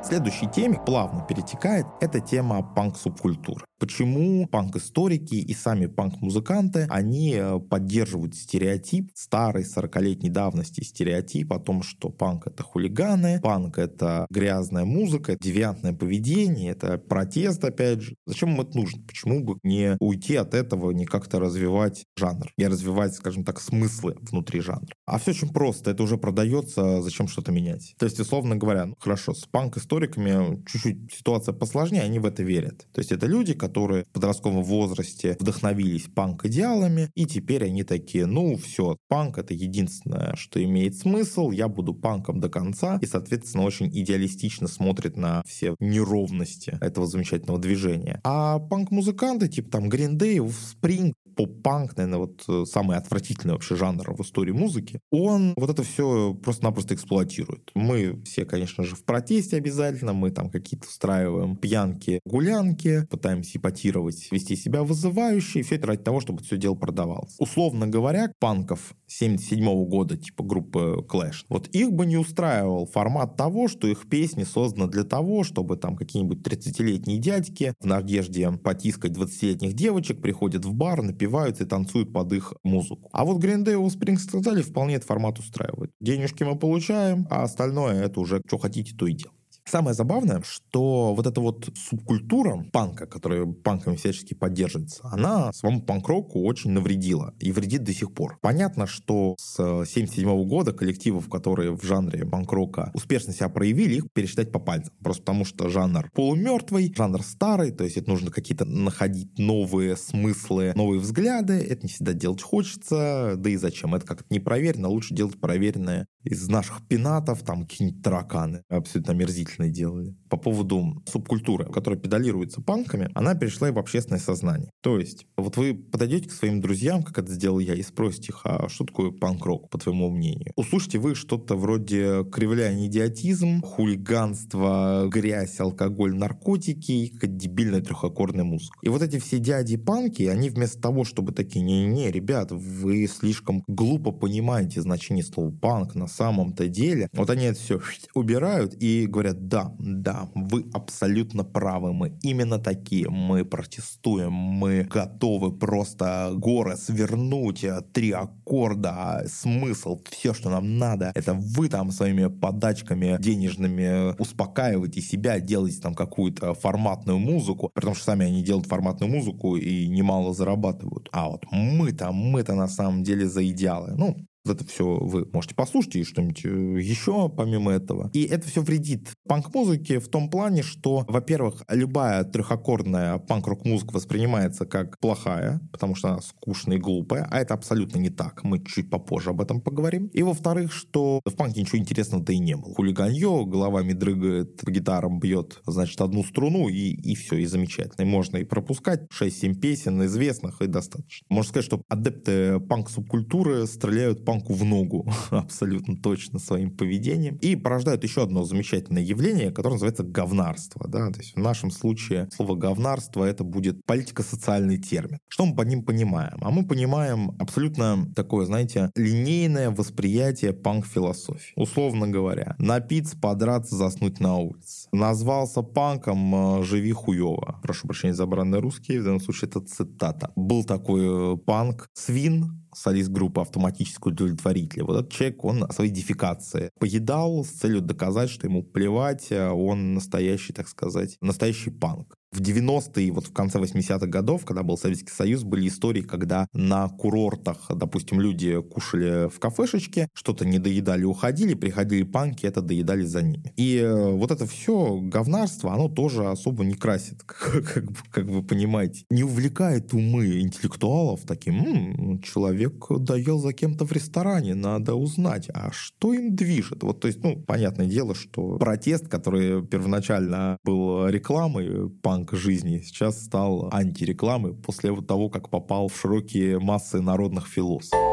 следующей 0.09 0.49
теме 0.49 0.81
плавно 0.85 1.23
перетекает, 1.29 1.87
это 2.00 2.21
тема 2.21 2.62
панк-субкультуры. 2.62 3.67
Почему 3.78 4.47
панк-историки 4.47 5.35
и 5.35 5.54
сами 5.54 5.87
панк-музыканты, 5.87 6.87
они 6.88 7.35
э, 7.35 7.58
поддерживают 7.58 8.35
стереотип, 8.35 9.11
старой 9.14 9.64
40-летней 9.64 10.30
давности 10.30 10.82
стереотип 10.82 11.52
о 11.52 11.58
том, 11.58 11.82
что 11.82 12.08
панк— 12.08 12.47
это 12.49 12.62
хулиганы, 12.62 13.40
панк— 13.40 13.78
это 13.78 14.26
грязная 14.30 14.85
музыка, 14.85 15.37
девиантное 15.40 15.92
поведение, 15.92 16.73
это 16.73 16.99
протест, 16.99 17.64
опять 17.64 18.00
же. 18.00 18.14
Зачем 18.26 18.54
им 18.54 18.61
это 18.61 18.76
нужно? 18.76 19.02
Почему 19.06 19.44
бы 19.44 19.58
не 19.62 19.97
уйти 20.00 20.37
от 20.37 20.54
этого, 20.54 20.90
не 20.90 21.04
как-то 21.04 21.38
развивать 21.38 22.04
жанр, 22.16 22.50
не 22.56 22.66
развивать, 22.66 23.14
скажем 23.14 23.44
так, 23.44 23.61
смыслы 23.61 24.16
внутри 24.20 24.61
жанра? 24.61 24.94
А 25.06 25.18
все 25.18 25.32
очень 25.32 25.52
просто. 25.52 25.90
Это 25.90 26.02
уже 26.02 26.16
продается, 26.16 27.02
зачем 27.02 27.28
что-то 27.28 27.52
менять? 27.52 27.94
То 27.99 28.06
есть, 28.06 28.18
условно 28.18 28.56
говоря, 28.56 28.87
ну 28.87 28.94
хорошо, 28.99 29.35
с 29.35 29.44
панк-историей 29.47 29.88
историками 29.88 30.62
чуть-чуть 30.66 31.12
ситуация 31.12 31.52
посложнее, 31.52 32.02
они 32.02 32.18
в 32.18 32.26
это 32.26 32.42
верят. 32.42 32.87
То 32.92 33.00
есть 33.00 33.11
это 33.11 33.26
люди, 33.26 33.54
которые 33.54 33.67
в 33.68 34.04
подростковом 34.12 34.62
возрасте 34.62 35.37
вдохновились 35.38 36.06
панк-идеалами, 36.14 37.10
и 37.14 37.26
теперь 37.26 37.64
они 37.64 37.84
такие, 37.84 38.26
ну 38.26 38.56
все, 38.56 38.96
панк 39.08 39.38
это 39.38 39.54
единственное, 39.54 40.34
что 40.37 40.62
имеет 40.62 40.96
смысл, 40.96 41.50
я 41.50 41.68
буду 41.68 41.94
панком 41.94 42.40
до 42.40 42.48
конца, 42.48 42.98
и, 43.00 43.06
соответственно, 43.06 43.64
очень 43.64 43.88
идеалистично 43.88 44.68
смотрит 44.68 45.16
на 45.16 45.42
все 45.46 45.75
неровности 45.80 46.78
этого 46.80 47.06
замечательного 47.06 47.60
движения. 47.60 48.20
А 48.25 48.58
панк-музыканты, 48.58 49.48
типа 49.48 49.70
там 49.70 49.88
Green 49.88 50.16
Day, 50.16 50.38
Spring, 50.38 51.12
поп-панк, 51.38 51.97
наверное, 51.97 52.18
вот 52.18 52.45
э, 52.49 52.64
самый 52.66 52.97
отвратительный 52.97 53.54
вообще 53.54 53.76
жанр 53.76 54.12
в 54.12 54.23
истории 54.23 54.50
музыки, 54.50 54.99
он 55.12 55.54
вот 55.57 55.71
это 55.71 55.85
все 55.85 56.35
просто-напросто 56.35 56.95
эксплуатирует. 56.95 57.71
Мы 57.76 58.21
все, 58.25 58.45
конечно 58.45 58.83
же, 58.83 58.97
в 58.97 59.04
протесте 59.04 59.57
обязательно, 59.57 60.12
мы 60.12 60.33
там 60.33 60.50
какие-то 60.50 60.88
устраиваем 60.88 61.54
пьянки, 61.54 62.18
гулянки, 62.25 63.07
пытаемся 63.09 63.59
ипотировать, 63.59 64.33
вести 64.33 64.57
себя 64.57 64.83
вызывающе, 64.83 65.61
и 65.61 65.62
все 65.62 65.76
это 65.76 65.87
ради 65.87 66.02
того, 66.02 66.21
чтобы 66.21 66.42
все 66.42 66.57
дело 66.57 66.75
продавалось. 66.75 67.37
Условно 67.38 67.87
говоря, 67.87 68.33
панков 68.40 68.95
77 69.07 69.64
-го 69.64 69.87
года, 69.87 70.16
типа 70.16 70.42
группы 70.42 71.07
Clash, 71.09 71.45
вот 71.49 71.68
их 71.68 71.92
бы 71.92 72.04
не 72.04 72.16
устраивал 72.16 72.87
формат 72.87 73.37
того, 73.37 73.68
что 73.68 73.87
их 73.87 74.09
песни 74.09 74.42
созданы 74.42 74.90
для 74.90 75.04
того, 75.04 75.45
чтобы 75.45 75.76
там 75.76 75.95
какие-нибудь 75.95 76.38
30-летние 76.38 77.18
дядьки 77.18 77.75
в 77.78 77.87
надежде 77.87 78.50
потискать 78.50 79.12
20-летних 79.12 79.75
девочек 79.75 80.21
приходят 80.21 80.64
в 80.64 80.75
бар, 80.75 81.02
напиваются 81.02 81.27
напиваются 81.28 81.64
и 81.64 81.66
танцуют 81.66 82.12
под 82.12 82.32
их 82.32 82.54
музыку. 82.64 83.08
А 83.12 83.25
вот 83.25 83.42
Green 83.42 83.64
Day 83.64 83.73
и 83.73 83.88
Spring 83.88 84.16
сказали, 84.16 84.62
вполне 84.62 84.94
этот 84.94 85.08
формат 85.08 85.38
устраивает. 85.38 85.90
Денежки 86.00 86.42
мы 86.42 86.58
получаем, 86.58 87.26
а 87.30 87.42
остальное 87.42 88.02
это 88.02 88.20
уже 88.20 88.40
что 88.47 88.58
хотите, 88.58 88.94
то 88.97 89.06
и 89.06 89.12
делать. 89.12 89.38
Самое 89.68 89.94
забавное, 89.94 90.42
что 90.44 91.14
вот 91.14 91.26
эта 91.26 91.40
вот 91.40 91.68
субкультура 91.76 92.64
панка, 92.72 93.06
которая 93.06 93.44
панками 93.44 93.96
всячески 93.96 94.32
поддерживается, 94.34 95.00
она 95.12 95.52
самому 95.52 95.82
панк-року 95.82 96.42
очень 96.44 96.70
навредила 96.70 97.34
и 97.38 97.52
вредит 97.52 97.84
до 97.84 97.92
сих 97.92 98.14
пор. 98.14 98.38
Понятно, 98.40 98.87
что 98.87 99.37
с 99.38 99.58
1977 99.58 100.48
года 100.48 100.72
коллективов, 100.72 101.28
которые 101.28 101.76
в 101.76 101.84
жанре 101.84 102.25
панк-рока 102.25 102.90
успешно 102.94 103.32
себя 103.32 103.48
проявили, 103.48 103.96
их 103.96 104.06
пересчитать 104.12 104.52
по 104.52 104.58
пальцам. 104.58 104.94
Просто 105.02 105.22
потому 105.22 105.44
что 105.44 105.68
жанр 105.68 106.10
полумертвый, 106.14 106.94
жанр 106.96 107.22
старый, 107.22 107.70
то 107.70 107.84
есть 107.84 107.96
это 107.98 108.08
нужно 108.08 108.30
какие-то 108.30 108.64
находить 108.64 109.38
новые 109.38 109.96
смыслы, 109.96 110.72
новые 110.75 111.00
взгляды. 111.00 111.54
Это 111.54 111.82
не 111.82 111.92
всегда 111.92 112.14
делать 112.14 112.40
хочется, 112.40 113.34
да 113.37 113.50
и 113.50 113.56
зачем? 113.56 113.94
Это 113.94 114.06
как-то 114.06 114.25
не 114.30 114.40
проверено, 114.40 114.88
лучше 114.88 115.14
делать 115.14 115.38
проверенное 115.38 116.06
из 116.28 116.49
наших 116.49 116.87
пенатов, 116.87 117.42
там 117.42 117.66
какие-нибудь 117.66 118.02
тараканы 118.02 118.62
абсолютно 118.68 119.14
омерзительные 119.14 119.70
делали. 119.70 120.16
По 120.28 120.37
поводу 120.37 121.02
субкультуры, 121.06 121.64
которая 121.73 121.99
педалируется 121.99 122.61
панками, 122.61 123.11
она 123.14 123.35
перешла 123.35 123.68
и 123.68 123.73
в 123.73 123.78
общественное 123.78 124.20
сознание. 124.20 124.70
То 124.82 124.99
есть, 124.99 125.26
вот 125.37 125.56
вы 125.56 125.75
подойдете 125.75 126.28
к 126.28 126.32
своим 126.32 126.61
друзьям, 126.61 127.02
как 127.02 127.18
это 127.18 127.32
сделал 127.32 127.58
я, 127.58 127.75
и 127.75 127.82
спросите 127.82 128.28
их, 128.28 128.40
а 128.44 128.68
что 128.68 128.85
такое 128.85 129.11
панк-рок, 129.11 129.70
по 129.70 129.78
твоему 129.78 130.11
мнению? 130.11 130.52
Услышите 130.56 130.99
вы 130.99 131.14
что-то 131.14 131.56
вроде 131.56 132.25
кривляния 132.30 132.87
идиотизм, 132.87 133.62
хулиганство, 133.62 135.08
грязь, 135.08 135.58
алкоголь, 135.61 136.14
наркотики 136.14 136.92
и 136.92 137.08
какая-то 137.08 137.37
дебильная 137.37 137.80
трехаккордная 137.80 138.44
музыка. 138.44 138.78
И 138.82 138.88
вот 138.88 139.02
эти 139.02 139.18
все 139.18 139.38
дяди-панки, 139.38 140.23
они 140.25 140.50
вместо 140.50 140.80
того, 140.80 141.04
чтобы 141.04 141.32
такие, 141.32 141.64
не-не, 141.64 142.11
ребят, 142.11 142.52
вы 142.52 143.06
слишком 143.06 143.64
глупо 143.66 144.12
понимаете 144.12 144.82
значение 144.82 145.25
слова 145.25 145.50
панк, 145.50 145.94
на 145.94 146.06
самом-то 146.18 146.68
деле, 146.68 147.08
вот 147.12 147.30
они 147.30 147.46
это 147.46 147.58
все 147.58 147.80
убирают 148.14 148.75
и 148.82 149.06
говорят, 149.06 149.48
да, 149.48 149.72
да, 149.78 150.28
вы 150.34 150.66
абсолютно 150.72 151.44
правы, 151.44 151.92
мы 151.92 152.18
именно 152.22 152.58
такие, 152.58 153.08
мы 153.08 153.44
протестуем, 153.44 154.32
мы 154.32 154.82
готовы 154.82 155.56
просто 155.56 156.32
горы 156.34 156.76
свернуть, 156.76 157.64
э, 157.64 157.80
три 157.92 158.10
аккорда, 158.10 158.90
а 158.90 159.28
смысл, 159.28 160.00
все, 160.10 160.34
что 160.34 160.50
нам 160.50 160.78
надо, 160.78 161.12
это 161.14 161.34
вы 161.34 161.68
там 161.68 161.90
своими 161.90 162.26
подачками 162.26 163.16
денежными 163.20 164.20
успокаиваете 164.20 165.00
себя, 165.00 165.40
делаете 165.40 165.80
там 165.80 165.94
какую-то 165.94 166.54
форматную 166.54 167.18
музыку, 167.18 167.70
потому 167.75 167.94
что 167.94 168.04
сами 168.04 168.26
они 168.26 168.42
делают 168.42 168.66
форматную 168.66 169.10
музыку 169.12 169.56
и 169.56 169.87
немало 169.88 170.34
зарабатывают. 170.34 171.08
А 171.12 171.28
вот 171.28 171.44
мы-то, 171.50 172.10
мы-то 172.12 172.54
на 172.54 172.68
самом 172.68 173.02
деле 173.02 173.28
за 173.28 173.46
идеалы. 173.46 173.94
Ну, 173.96 174.16
это 174.50 174.64
все 174.67 174.85
вы 174.85 175.26
можете 175.33 175.55
послушать 175.55 175.97
и 175.97 176.05
что-нибудь 176.05 176.45
э, 176.45 176.81
еще 176.81 177.28
помимо 177.28 177.73
этого. 177.73 178.11
И 178.12 178.25
это 178.25 178.49
все 178.49 178.62
вредит 178.62 179.12
панк-музыке 179.26 180.00
в 180.00 180.09
том 180.09 180.31
плане, 180.31 180.62
что, 180.62 181.05
во-первых, 181.09 181.62
любая 181.69 182.25
трехаккордная 182.25 183.19
панк-рок 183.19 183.64
музыка 183.64 183.93
воспринимается 183.95 184.67
как 184.67 184.99
плохая, 185.00 185.61
потому 185.73 185.95
что 185.95 186.09
она 186.09 186.21
скучная 186.21 186.76
и 186.76 186.81
глупая, 186.81 187.26
а 187.31 187.40
это 187.40 187.55
абсолютно 187.55 187.99
не 187.99 188.11
так. 188.11 188.45
Мы 188.45 188.62
чуть 188.64 188.90
попозже 188.90 189.31
об 189.31 189.40
этом 189.40 189.61
поговорим. 189.61 190.07
И 190.09 190.23
во-вторых, 190.23 190.73
что 190.73 191.21
в 191.25 191.35
панке 191.35 191.61
ничего 191.61 191.78
интересного-то 191.78 192.33
и 192.33 192.38
не 192.38 192.57
было. 192.57 192.75
Хулиганье, 192.75 193.45
головами 193.47 193.93
дрыгает, 193.93 194.62
гитаром 194.67 195.21
бьет, 195.21 195.61
значит, 195.67 196.00
одну 196.00 196.25
струну, 196.25 196.69
и, 196.69 196.93
и 196.93 197.14
все, 197.14 197.37
и 197.37 197.47
замечательно. 197.47 198.07
И 198.07 198.11
можно 198.11 198.37
и 198.38 198.45
пропускать 198.45 199.07
6-7 199.21 199.55
песен 199.55 200.05
известных, 200.05 200.62
и 200.62 200.67
достаточно. 200.67 201.26
Можно 201.28 201.49
сказать, 201.50 201.67
что 201.67 201.83
адепты 201.88 202.61
панк-субкультуры 202.61 203.67
стреляют 203.67 204.25
панк 204.25 204.38
панку 204.38 204.52
в 204.52 204.64
ногу 204.64 205.07
абсолютно 205.30 205.97
точно 205.97 206.38
своим 206.38 206.71
поведением 206.71 207.37
и 207.37 207.57
порождают 207.57 208.04
еще 208.04 208.23
одно 208.23 208.45
замечательное 208.45 209.02
явление, 209.02 209.50
которое 209.50 209.75
называется 209.75 210.02
говнарство. 210.02 210.87
Да? 210.88 211.11
То 211.11 211.21
есть 211.21 211.35
в 211.35 211.38
нашем 211.38 211.71
случае 211.71 212.28
слово 212.35 212.54
говнарство 212.54 213.25
это 213.25 213.45
будет 213.45 213.85
политико-социальный 213.87 214.78
термин. 214.78 215.18
Что 215.28 215.47
мы 215.47 215.57
под 215.57 215.68
ним 215.68 215.85
понимаем? 215.85 216.38
А 216.40 216.50
мы 216.50 216.66
понимаем 216.66 217.35
абсолютно 217.38 218.12
такое, 218.14 218.47
знаете, 218.47 218.90
линейное 218.95 219.71
восприятие 219.71 220.52
панк-философии. 220.52 221.52
Условно 221.57 222.09
говоря, 222.09 222.54
напиться, 222.59 223.16
подраться, 223.18 223.76
заснуть 223.76 224.21
на 224.21 224.37
улице. 224.37 224.88
Назвался 224.92 225.62
панком, 225.62 226.61
э, 226.61 226.62
живи 226.64 226.92
хуево. 226.92 227.59
Прошу 227.62 227.87
прощения 227.87 228.14
за 228.14 228.26
бранный 228.26 228.61
русский, 228.61 228.99
в 228.99 229.04
данном 229.04 229.21
случае 229.21 229.49
это 229.49 229.61
цитата. 229.61 230.33
Был 230.37 230.64
такой 230.64 231.35
э, 231.35 231.37
панк 231.38 231.88
Свин, 231.95 232.67
солист 232.78 233.11
группы 233.11 233.40
«Автоматический 233.40 234.08
удовлетворитель». 234.08 234.82
Вот 234.82 234.97
этот 234.99 235.12
человек, 235.12 235.44
он 235.44 235.70
свои 235.70 235.90
дефикации 235.90 236.70
поедал 236.78 237.44
с 237.44 237.49
целью 237.49 237.80
доказать, 237.80 238.30
что 238.30 238.47
ему 238.47 238.62
плевать, 238.62 239.28
а 239.30 239.52
он 239.52 239.94
настоящий, 239.94 240.52
так 240.52 240.68
сказать, 240.68 241.16
настоящий 241.20 241.70
панк. 241.70 242.14
В 242.30 242.40
90-е, 242.42 243.11
вот 243.11 243.26
в 243.26 243.32
конце 243.32 243.58
80-х 243.58 244.06
годов, 244.06 244.44
когда 244.44 244.62
был 244.62 244.76
Советский 244.76 245.12
Союз, 245.12 245.44
были 245.44 245.68
истории, 245.68 246.02
когда 246.02 246.47
на 246.52 246.88
курортах, 246.88 247.70
допустим, 247.75 248.20
люди 248.20 248.61
кушали 248.61 249.28
в 249.28 249.38
кафешечке, 249.38 250.08
что-то 250.12 250.44
не 250.44 250.58
доедали, 250.58 251.04
уходили, 251.04 251.54
приходили 251.54 252.02
панки, 252.02 252.44
это 252.44 252.61
доедали 252.61 253.04
за 253.04 253.23
ними. 253.23 253.52
И 253.56 253.78
э, 253.78 254.11
вот 254.12 254.30
это 254.30 254.47
все 254.47 254.99
говнарство, 255.00 255.73
оно 255.73 255.88
тоже 255.88 256.26
особо 256.28 256.64
не 256.64 256.75
красит, 256.75 257.23
как, 257.26 257.64
как, 257.64 257.85
как 258.11 258.25
вы 258.26 258.42
понимаете. 258.42 259.04
Не 259.11 259.25
увлекает 259.25 259.94
умы 259.94 260.40
интеллектуалов 260.40 261.23
таким, 261.26 261.64
М, 261.64 262.20
человек 262.20 262.87
доел 262.90 263.38
за 263.38 263.52
кем-то 263.54 263.87
в 263.87 263.92
ресторане, 263.92 264.54
надо 264.54 264.94
узнать, 264.94 265.49
а 265.54 265.70
что 265.73 266.12
им 266.12 266.37
движет? 266.37 266.82
Вот, 266.82 267.00
то 267.00 267.08
есть, 267.08 267.23
ну, 267.23 267.37
понятное 267.37 267.87
дело, 267.87 268.14
что 268.14 268.58
протест, 268.58 269.08
который 269.08 269.66
первоначально 269.66 270.58
был 270.62 271.08
рекламой 271.08 271.88
панк 271.90 272.17
жизни, 272.32 272.80
сейчас 272.84 273.22
стал 273.22 273.68
антирекламой 273.72 274.54
после 274.54 274.94
того, 275.02 275.28
как 275.28 275.48
попал 275.50 275.88
в 275.88 275.96
широкие 275.98 276.58
массы 276.58 277.00
народных 277.00 277.46
философов. 277.46 278.08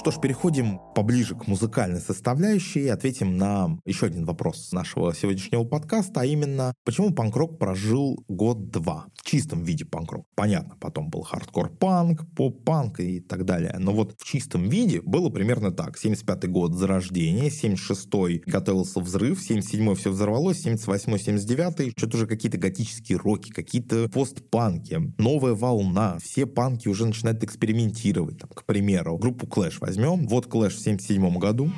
Что 0.00 0.12
ж, 0.12 0.18
переходим 0.18 0.80
поближе 0.94 1.34
к 1.34 1.46
музыкальной 1.46 2.00
составляющей 2.00 2.80
и 2.80 2.88
ответим 2.88 3.36
на 3.36 3.78
еще 3.84 4.06
один 4.06 4.24
вопрос 4.24 4.72
нашего 4.72 5.14
сегодняшнего 5.14 5.64
подкаста, 5.64 6.22
а 6.22 6.24
именно, 6.24 6.72
почему 6.86 7.12
панк-рок 7.12 7.58
прожил 7.58 8.24
год-два 8.26 9.08
в 9.14 9.22
чистом 9.22 9.62
виде 9.62 9.84
панк-рок? 9.84 10.24
Понятно, 10.34 10.74
потом 10.80 11.10
был 11.10 11.20
хардкор-панк, 11.20 12.34
поп-панк 12.34 13.00
и 13.00 13.20
так 13.20 13.44
далее, 13.44 13.76
но 13.78 13.92
вот 13.92 14.14
в 14.16 14.24
чистом 14.24 14.70
виде 14.70 15.02
было 15.02 15.28
примерно 15.28 15.70
так. 15.70 16.02
75-й 16.02 16.48
год 16.48 16.72
зарождения, 16.72 17.50
76-й 17.50 18.42
готовился 18.46 19.00
взрыв, 19.00 19.38
77-й 19.50 19.96
все 19.96 20.10
взорвалось, 20.10 20.64
78-й, 20.64 21.30
79-й, 21.30 21.92
что-то 21.94 22.16
уже 22.16 22.26
какие-то 22.26 22.56
готические 22.56 23.18
роки, 23.18 23.50
какие-то 23.50 24.08
постпанки, 24.08 25.12
новая 25.18 25.52
волна, 25.52 26.16
все 26.22 26.46
панки 26.46 26.88
уже 26.88 27.04
начинают 27.04 27.44
экспериментировать, 27.44 28.38
там, 28.38 28.48
к 28.48 28.64
примеру, 28.64 29.18
группу 29.18 29.44
Clash 29.44 29.89
возьмем. 29.90 30.26
Вот 30.28 30.46
Clash 30.46 30.70
в 30.70 30.78
77 30.78 31.38
году. 31.38 31.70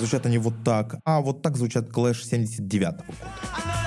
Звучат 0.00 0.26
они 0.26 0.38
вот 0.38 0.54
так, 0.64 0.96
а 1.04 1.20
вот 1.20 1.42
так 1.42 1.56
звучат 1.56 1.90
Clash 1.90 2.24
79 2.24 2.96
года. 2.96 3.79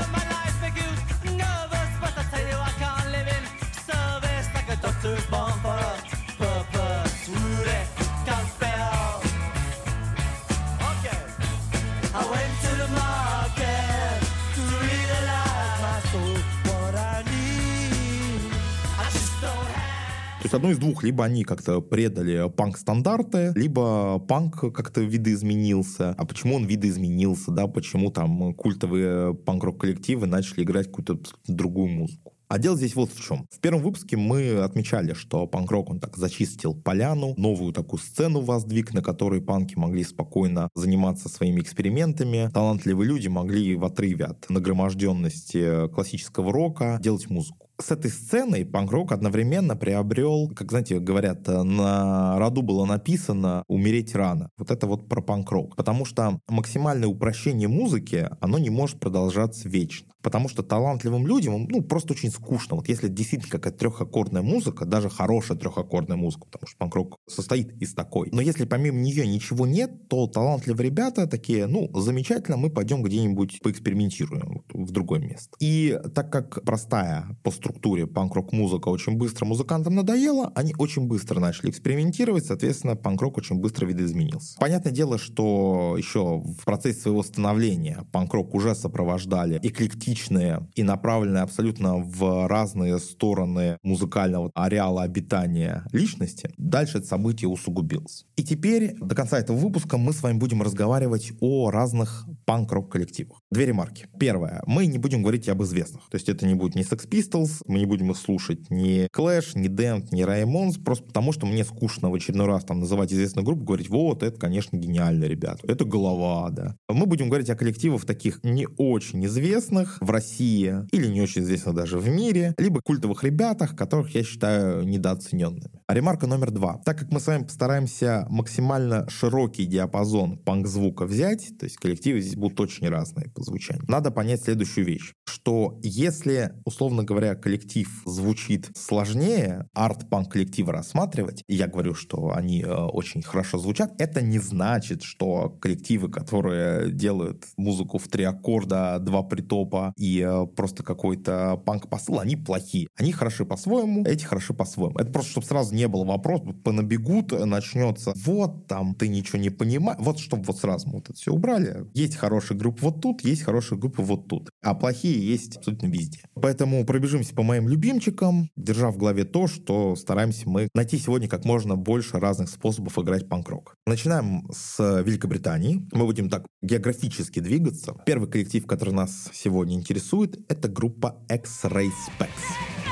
Есть 20.54 20.64
одно 20.64 20.72
из 20.72 20.78
двух. 20.78 21.04
Либо 21.04 21.26
они 21.26 21.44
как-то 21.44 21.82
предали 21.82 22.50
панк-стандарты, 22.50 23.54
либо 23.56 24.20
панк 24.20 24.60
как-то 24.74 25.02
видоизменился. 25.02 26.12
А 26.12 26.26
почему 26.26 26.56
он 26.56 26.66
видоизменился, 26.66 27.52
да, 27.52 27.68
почему 27.68 28.12
там 28.12 28.54
культовые 28.54 29.34
панк-рок 29.34 29.82
коллективы 29.82 30.28
начали 30.28 30.64
играть 30.64 30.88
какую-то 30.88 31.20
другую 31.48 31.90
музыку. 31.90 32.34
А 32.50 32.60
дело 32.60 32.78
здесь 32.78 32.94
вот 32.94 33.10
в 33.12 33.26
чем. 33.26 33.48
В 33.50 33.60
первом 33.60 33.82
выпуске 33.82 34.16
мы 34.16 34.60
отмечали, 34.60 35.14
что 35.14 35.48
панк-рок, 35.48 35.90
он 35.90 36.00
так 36.00 36.18
зачистил 36.18 36.76
поляну, 36.76 37.34
новую 37.36 37.74
такую 37.74 38.00
сцену 38.00 38.42
воздвиг, 38.42 38.94
на 38.94 39.02
которой 39.02 39.42
панки 39.42 39.74
могли 39.76 40.04
спокойно 40.04 40.70
заниматься 40.76 41.30
своими 41.30 41.62
экспериментами. 41.62 42.52
Талантливые 42.54 43.08
люди 43.08 43.28
могли 43.28 43.76
в 43.76 43.84
отрыве 43.84 44.26
от 44.26 44.48
нагроможденности 44.52 45.88
классического 45.88 46.54
рока 46.54 47.00
делать 47.02 47.28
музыку 47.28 47.63
с 47.80 47.92
этой 47.92 48.12
сценой 48.12 48.66
панк-рок 48.66 49.12
одновременно 49.12 49.76
приобрел, 49.76 50.50
как, 50.56 50.70
знаете, 50.70 51.00
говорят, 51.00 51.48
на 51.48 52.38
роду 52.38 52.62
было 52.62 52.86
написано 52.86 53.64
«умереть 53.68 54.16
рано». 54.16 54.50
Вот 54.58 54.72
это 54.72 54.88
вот 54.88 55.10
про 55.10 55.22
панк-рок. 55.22 55.76
Потому 55.76 56.06
что 56.06 56.40
максимальное 56.48 57.08
упрощение 57.08 57.68
музыки, 57.68 58.30
оно 58.40 58.60
не 58.60 58.70
может 58.70 59.00
продолжаться 59.00 59.68
вечно. 59.68 60.12
Потому 60.22 60.48
что 60.48 60.64
талантливым 60.64 61.28
людям, 61.28 61.68
ну, 61.70 61.82
просто 61.82 62.14
очень 62.14 62.32
скучно. 62.32 62.78
Вот 62.78 62.88
если 62.88 63.10
действительно 63.10 63.52
какая-то 63.52 63.80
трехаккордная 63.80 64.42
музыка, 64.42 64.86
даже 64.86 65.10
хорошая 65.10 65.58
трехаккордная 65.58 66.16
музыка, 66.16 66.46
потому 66.50 66.68
что 66.68 66.78
панк-рок 66.78 67.18
состоит 67.28 67.74
из 67.82 67.94
такой. 67.94 68.30
Но 68.32 68.42
если 68.42 68.66
помимо 68.66 69.00
нее 69.00 69.28
ничего 69.28 69.68
нет, 69.68 70.08
то 70.08 70.28
талантливые 70.28 70.90
ребята 70.90 71.28
такие, 71.28 71.68
ну, 71.68 71.90
замечательно, 72.00 72.56
мы 72.56 72.70
пойдем 72.70 73.04
где-нибудь 73.04 73.60
поэкспериментируем 73.62 74.64
в 74.74 74.92
другое 74.92 75.20
место. 75.20 75.58
И 75.60 76.00
так 76.16 76.32
как 76.32 76.64
простая 76.64 77.38
по 77.44 77.52
структуре 77.64 78.06
панк-рок 78.06 78.52
музыка 78.52 78.90
очень 78.90 79.16
быстро 79.16 79.46
музыкантам 79.46 79.96
надоела, 79.96 80.52
они 80.54 80.76
очень 80.78 81.08
быстро 81.08 81.40
начали 81.40 81.70
экспериментировать, 81.70 82.46
соответственно, 82.46 82.98
панк-рок 82.98 83.38
очень 83.38 83.56
быстро 83.56 83.86
видоизменился. 83.86 84.58
Понятное 84.60 84.92
дело, 84.92 85.18
что 85.18 85.96
еще 85.98 86.40
в 86.40 86.66
процессе 86.66 87.00
своего 87.00 87.24
становления 87.24 88.06
панк-рок 88.12 88.54
уже 88.54 88.76
сопровождали 88.76 89.60
эклектичные 89.64 90.68
и 90.76 90.84
направленные 90.84 91.44
абсолютно 91.44 91.96
в 91.96 92.48
разные 92.48 93.00
стороны 93.00 93.78
музыкального 93.82 94.52
ареала 94.56 95.04
обитания 95.04 95.86
личности, 95.94 96.50
дальше 96.58 96.98
это 96.98 97.08
событие 97.08 97.48
усугубилось. 97.48 98.26
И 98.36 98.44
теперь 98.44 98.96
до 99.00 99.16
конца 99.16 99.40
этого 99.40 99.56
выпуска 99.56 99.98
мы 99.98 100.12
с 100.12 100.22
вами 100.22 100.38
будем 100.38 100.62
разговаривать 100.62 101.32
о 101.40 101.72
разных 101.72 102.26
панк-рок 102.46 102.92
коллективах. 102.92 103.40
Две 103.52 103.68
ремарки. 103.68 104.08
Первое. 104.20 104.62
Мы 104.66 104.86
не 104.86 104.98
будем 104.98 105.22
говорить 105.22 105.50
об 105.50 105.64
известных. 105.64 106.04
То 106.10 106.16
есть 106.16 106.30
это 106.30 106.46
не 106.46 106.56
будет 106.56 106.76
ни 106.76 106.84
Sex 106.84 107.08
Pistols, 107.08 107.62
мы 107.68 107.80
не 107.80 107.86
будем 107.86 108.12
их 108.12 108.18
слушать 108.18 108.70
ни 108.70 109.08
Clash, 109.16 109.52
ни 109.56 109.70
Damned, 109.70 110.08
ни 110.12 110.24
Ramones, 110.24 110.82
просто 110.84 111.06
потому 111.06 111.32
что 111.32 111.46
мне 111.46 111.64
скучно 111.64 112.10
в 112.10 112.16
очередной 112.16 112.48
раз 112.48 112.64
там 112.64 112.80
называть 112.80 113.14
известную 113.14 113.46
группу, 113.46 113.64
говорить, 113.64 113.90
вот, 113.90 114.24
это, 114.24 114.40
конечно, 114.40 114.78
гениально, 114.78 115.26
ребят. 115.26 115.60
Это 115.64 115.86
голова, 115.86 116.50
да. 116.50 116.76
Мы 116.90 117.06
будем 117.06 117.30
говорить 117.30 117.50
о 117.50 117.56
коллективах 117.56 118.06
таких 118.06 118.44
не 118.44 118.68
очень 118.78 119.26
известных, 119.26 119.98
в 120.02 120.10
России 120.10 120.76
или 120.92 121.08
не 121.08 121.22
очень 121.22 121.44
известных 121.44 121.76
даже 121.76 121.98
в 121.98 122.08
мире, 122.08 122.54
либо 122.58 122.82
культовых 122.82 123.24
ребятах, 123.24 123.76
которых 123.76 124.14
я 124.16 124.24
считаю 124.24 124.84
недооцененными. 124.84 125.82
А 125.88 125.94
ремарка 125.94 126.28
номер 126.28 126.52
два. 126.52 126.82
Так 126.86 127.00
как 127.00 127.12
мы 127.12 127.20
с 127.20 127.28
вами 127.28 127.44
постараемся 127.44 128.26
максимально 128.30 129.08
широкий 129.10 129.66
диапазон 129.66 130.38
панк-звука 130.38 131.06
взять, 131.06 131.58
то 131.60 131.66
есть 131.66 131.78
коллективы 131.78 132.22
здесь 132.34 132.40
будут 132.40 132.60
очень 132.60 132.88
разные 132.90 133.30
по 133.30 133.42
звучанию, 133.44 133.86
надо 133.88 134.12
понять 134.12 134.44
следующую 134.44 134.86
вещь, 134.86 135.14
что 135.26 135.80
если, 135.84 136.54
условно 136.66 137.04
говоря, 137.04 137.36
коллектив 137.36 137.88
звучит 138.06 138.70
сложнее, 138.76 139.68
арт-панк 139.74 140.32
коллектива 140.32 140.74
рассматривать, 140.74 141.44
я 141.48 141.68
говорю, 141.68 141.94
что 141.94 142.34
они 142.34 142.62
э, 142.62 142.68
очень 142.68 143.22
хорошо 143.22 143.58
звучат, 143.58 143.94
это 144.00 144.22
не 144.22 144.40
значит, 144.40 145.04
что 145.04 145.50
коллективы, 145.50 146.10
которые 146.10 146.92
делают 146.92 147.46
музыку 147.58 147.98
в 147.98 148.08
три 148.08 148.24
аккорда, 148.24 148.98
два 149.00 149.24
притопа 149.24 149.94
и 149.98 150.20
э, 150.20 150.46
просто 150.48 150.84
какой-то 150.84 151.62
панк-посыл, 151.66 152.20
они 152.20 152.36
плохие. 152.36 152.88
Они 152.96 153.12
хороши 153.12 153.46
по-своему, 153.46 154.04
эти 154.06 154.24
хороши 154.24 154.54
по-своему. 154.54 154.98
Это 154.98 155.12
просто, 155.12 155.32
чтобы 155.32 155.48
сразу 155.48 155.76
не 155.76 155.88
было 155.88 156.06
вопросов, 156.06 156.56
понабегут, 156.64 157.32
начнется, 157.32 158.14
вот 158.16 158.68
там 158.68 158.96
ты 158.96 159.08
ничего 159.08 159.40
не 159.40 159.50
понимаешь, 159.50 160.00
вот 160.02 160.20
чтобы 160.20 160.44
вот 160.44 160.58
сразу 160.58 160.90
вот 160.90 161.10
это 161.10 161.14
все 161.14 161.32
убрали. 161.34 161.86
Есть 161.94 162.16
хорошие 162.24 162.58
группы 162.58 162.80
вот 162.82 163.02
тут, 163.02 163.22
есть 163.26 163.44
хорошие 163.44 163.78
группы 163.78 164.02
вот 164.02 164.30
тут. 164.30 164.50
А 164.64 164.74
плохие 164.74 165.20
есть 165.28 165.58
абсолютно 165.58 165.88
везде. 165.88 166.20
Поэтому 166.36 166.86
пробежимся 166.86 167.36
по 167.36 167.44
моим 167.44 167.68
любимчикам, 167.68 168.50
держа 168.56 168.92
в 168.92 168.98
голове 168.98 169.26
то, 169.26 169.48
что 169.48 169.98
стараемся 169.98 170.50
мы 170.50 170.70
найти 170.74 170.98
сегодня 170.98 171.28
как 171.28 171.44
можно 171.44 171.76
больше 171.76 172.20
разных 172.20 172.50
способов 172.50 172.98
играть 172.98 173.28
панк-рок. 173.28 173.76
Начинаем 173.86 174.48
с 174.54 175.02
Великобритании. 175.04 175.86
Мы 175.92 176.06
будем 176.06 176.30
так 176.30 176.46
географически 176.62 177.42
двигаться. 177.42 177.94
Первый 178.06 178.30
коллектив, 178.30 178.66
который 178.66 178.94
нас 178.94 179.30
сегодня 179.34 179.76
интересует, 179.76 180.40
это 180.50 180.70
группа 180.70 181.18
X-Ray 181.30 181.90
Specs. 181.90 182.83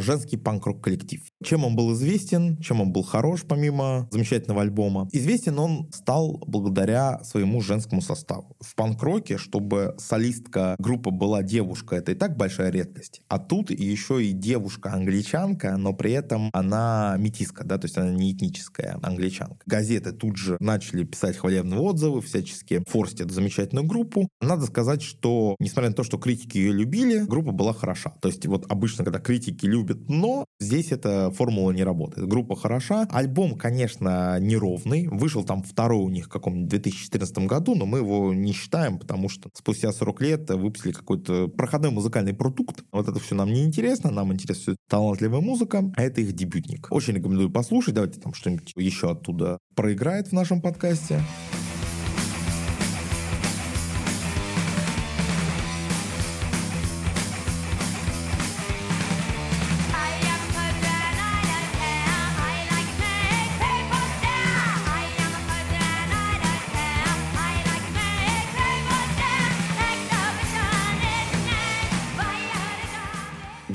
Женский 0.00 0.36
панк-рок 0.36 0.82
коллектив. 0.82 1.20
Чем 1.46 1.64
он 1.64 1.76
был 1.76 1.92
известен, 1.92 2.58
чем 2.58 2.80
он 2.80 2.90
был 2.90 3.04
хорош, 3.04 3.44
помимо 3.46 4.08
замечательного 4.10 4.62
альбома? 4.62 5.08
Известен 5.12 5.56
он 5.60 5.88
стал 5.92 6.42
благодаря 6.44 7.22
своему 7.22 7.60
женскому 7.60 8.02
составу. 8.02 8.56
В 8.58 8.74
панк-роке, 8.74 9.38
чтобы 9.38 9.94
солистка 9.96 10.74
группы 10.80 11.12
была 11.12 11.44
девушка, 11.44 11.94
это 11.94 12.10
и 12.10 12.14
так 12.16 12.36
большая 12.36 12.72
редкость. 12.72 13.22
А 13.28 13.38
тут 13.38 13.70
еще 13.70 14.24
и 14.24 14.32
девушка-англичанка, 14.32 15.76
но 15.76 15.92
при 15.92 16.10
этом 16.14 16.50
она 16.52 17.14
метиска, 17.16 17.62
да, 17.62 17.78
то 17.78 17.84
есть 17.84 17.96
она 17.96 18.10
не 18.10 18.32
этническая 18.32 18.98
англичанка. 19.00 19.58
Газеты 19.66 20.10
тут 20.10 20.36
же 20.36 20.56
начали 20.58 21.04
писать 21.04 21.36
хвалебные 21.36 21.78
отзывы, 21.78 22.22
всячески 22.22 22.82
форсить 22.88 23.20
эту 23.20 23.32
замечательную 23.32 23.86
группу. 23.86 24.28
Надо 24.40 24.66
сказать, 24.66 25.00
что, 25.00 25.54
несмотря 25.60 25.90
на 25.90 25.94
то, 25.94 26.02
что 26.02 26.18
критики 26.18 26.58
ее 26.58 26.72
любили, 26.72 27.20
группа 27.20 27.52
была 27.52 27.72
хороша. 27.72 28.14
То 28.20 28.26
есть 28.26 28.44
вот 28.46 28.66
обычно, 28.68 29.04
когда 29.04 29.20
критики 29.20 29.64
любят 29.64 30.08
но, 30.08 30.44
здесь 30.58 30.90
эта 30.90 31.30
формула 31.36 31.72
не 31.72 31.84
работает. 31.84 32.26
Группа 32.26 32.56
хороша. 32.56 33.06
Альбом, 33.10 33.56
конечно, 33.56 34.38
неровный. 34.40 35.08
Вышел 35.08 35.44
там 35.44 35.62
второй 35.62 36.00
у 36.00 36.08
них 36.08 36.26
в 36.26 36.28
каком-нибудь 36.28 36.68
2014 36.68 37.38
году, 37.46 37.74
но 37.74 37.86
мы 37.86 37.98
его 37.98 38.32
не 38.32 38.52
считаем, 38.52 38.98
потому 38.98 39.28
что 39.28 39.50
спустя 39.54 39.92
40 39.92 40.20
лет 40.22 40.50
выпустили 40.50 40.92
какой-то 40.92 41.48
проходной 41.48 41.90
музыкальный 41.90 42.34
продукт. 42.34 42.84
Вот 42.92 43.08
это 43.08 43.20
все 43.20 43.34
нам 43.34 43.52
не 43.52 43.64
интересно. 43.64 44.10
Нам 44.10 44.32
интересует 44.32 44.78
талантливая 44.88 45.40
музыка, 45.40 45.92
а 45.96 46.02
это 46.02 46.20
их 46.20 46.32
дебютник. 46.32 46.88
Очень 46.90 47.14
рекомендую 47.14 47.50
послушать. 47.50 47.94
Давайте 47.94 48.20
там 48.20 48.34
что-нибудь 48.34 48.72
еще 48.76 49.10
оттуда 49.10 49.58
проиграет 49.74 50.28
в 50.28 50.32
нашем 50.32 50.60
подкасте. 50.60 51.20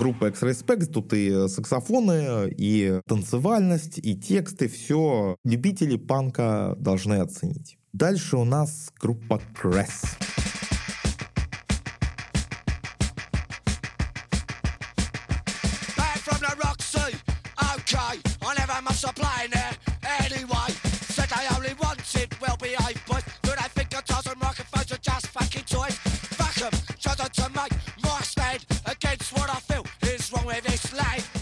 Группа 0.01 0.29
X-Ray 0.29 0.53
Specs, 0.53 0.85
тут 0.87 1.13
и 1.13 1.47
саксофоны, 1.47 2.49
и 2.57 3.01
танцевальность, 3.05 3.99
и 3.99 4.15
тексты, 4.15 4.67
все 4.67 5.35
любители 5.45 5.95
панка 5.95 6.75
должны 6.79 7.21
оценить. 7.21 7.77
Дальше 7.93 8.37
у 8.37 8.43
нас 8.43 8.89
группа 8.99 9.39
Cress. 9.53 10.40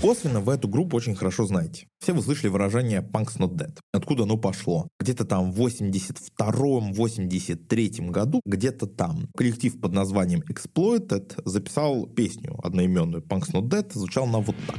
Косвенно 0.10 0.40
в 0.40 0.50
эту 0.50 0.68
группу 0.68 0.98
очень 0.98 1.14
хорошо 1.14 1.46
знаете. 1.46 1.86
Все 2.00 2.14
вы 2.14 2.24
слышали 2.24 2.48
выражение 2.48 3.02
«punk's 3.02 3.38
not 3.38 3.54
dead». 3.54 3.78
Откуда 3.94 4.24
оно 4.24 4.38
пошло? 4.38 4.88
Где-то 5.00 5.24
там 5.24 5.52
в 5.52 5.62
82-83 5.62 8.10
году, 8.10 8.42
где-то 8.44 8.88
там, 8.88 9.28
коллектив 9.38 9.80
под 9.80 9.94
названием 9.94 10.42
Exploited 10.52 11.40
записал 11.46 12.08
песню 12.08 12.58
одноименную 12.64 13.22
«Punk's 13.22 13.52
not 13.54 13.70
dead», 13.70 13.94
звучал 13.94 14.24
она 14.24 14.40
вот 14.40 14.56
так. 14.66 14.78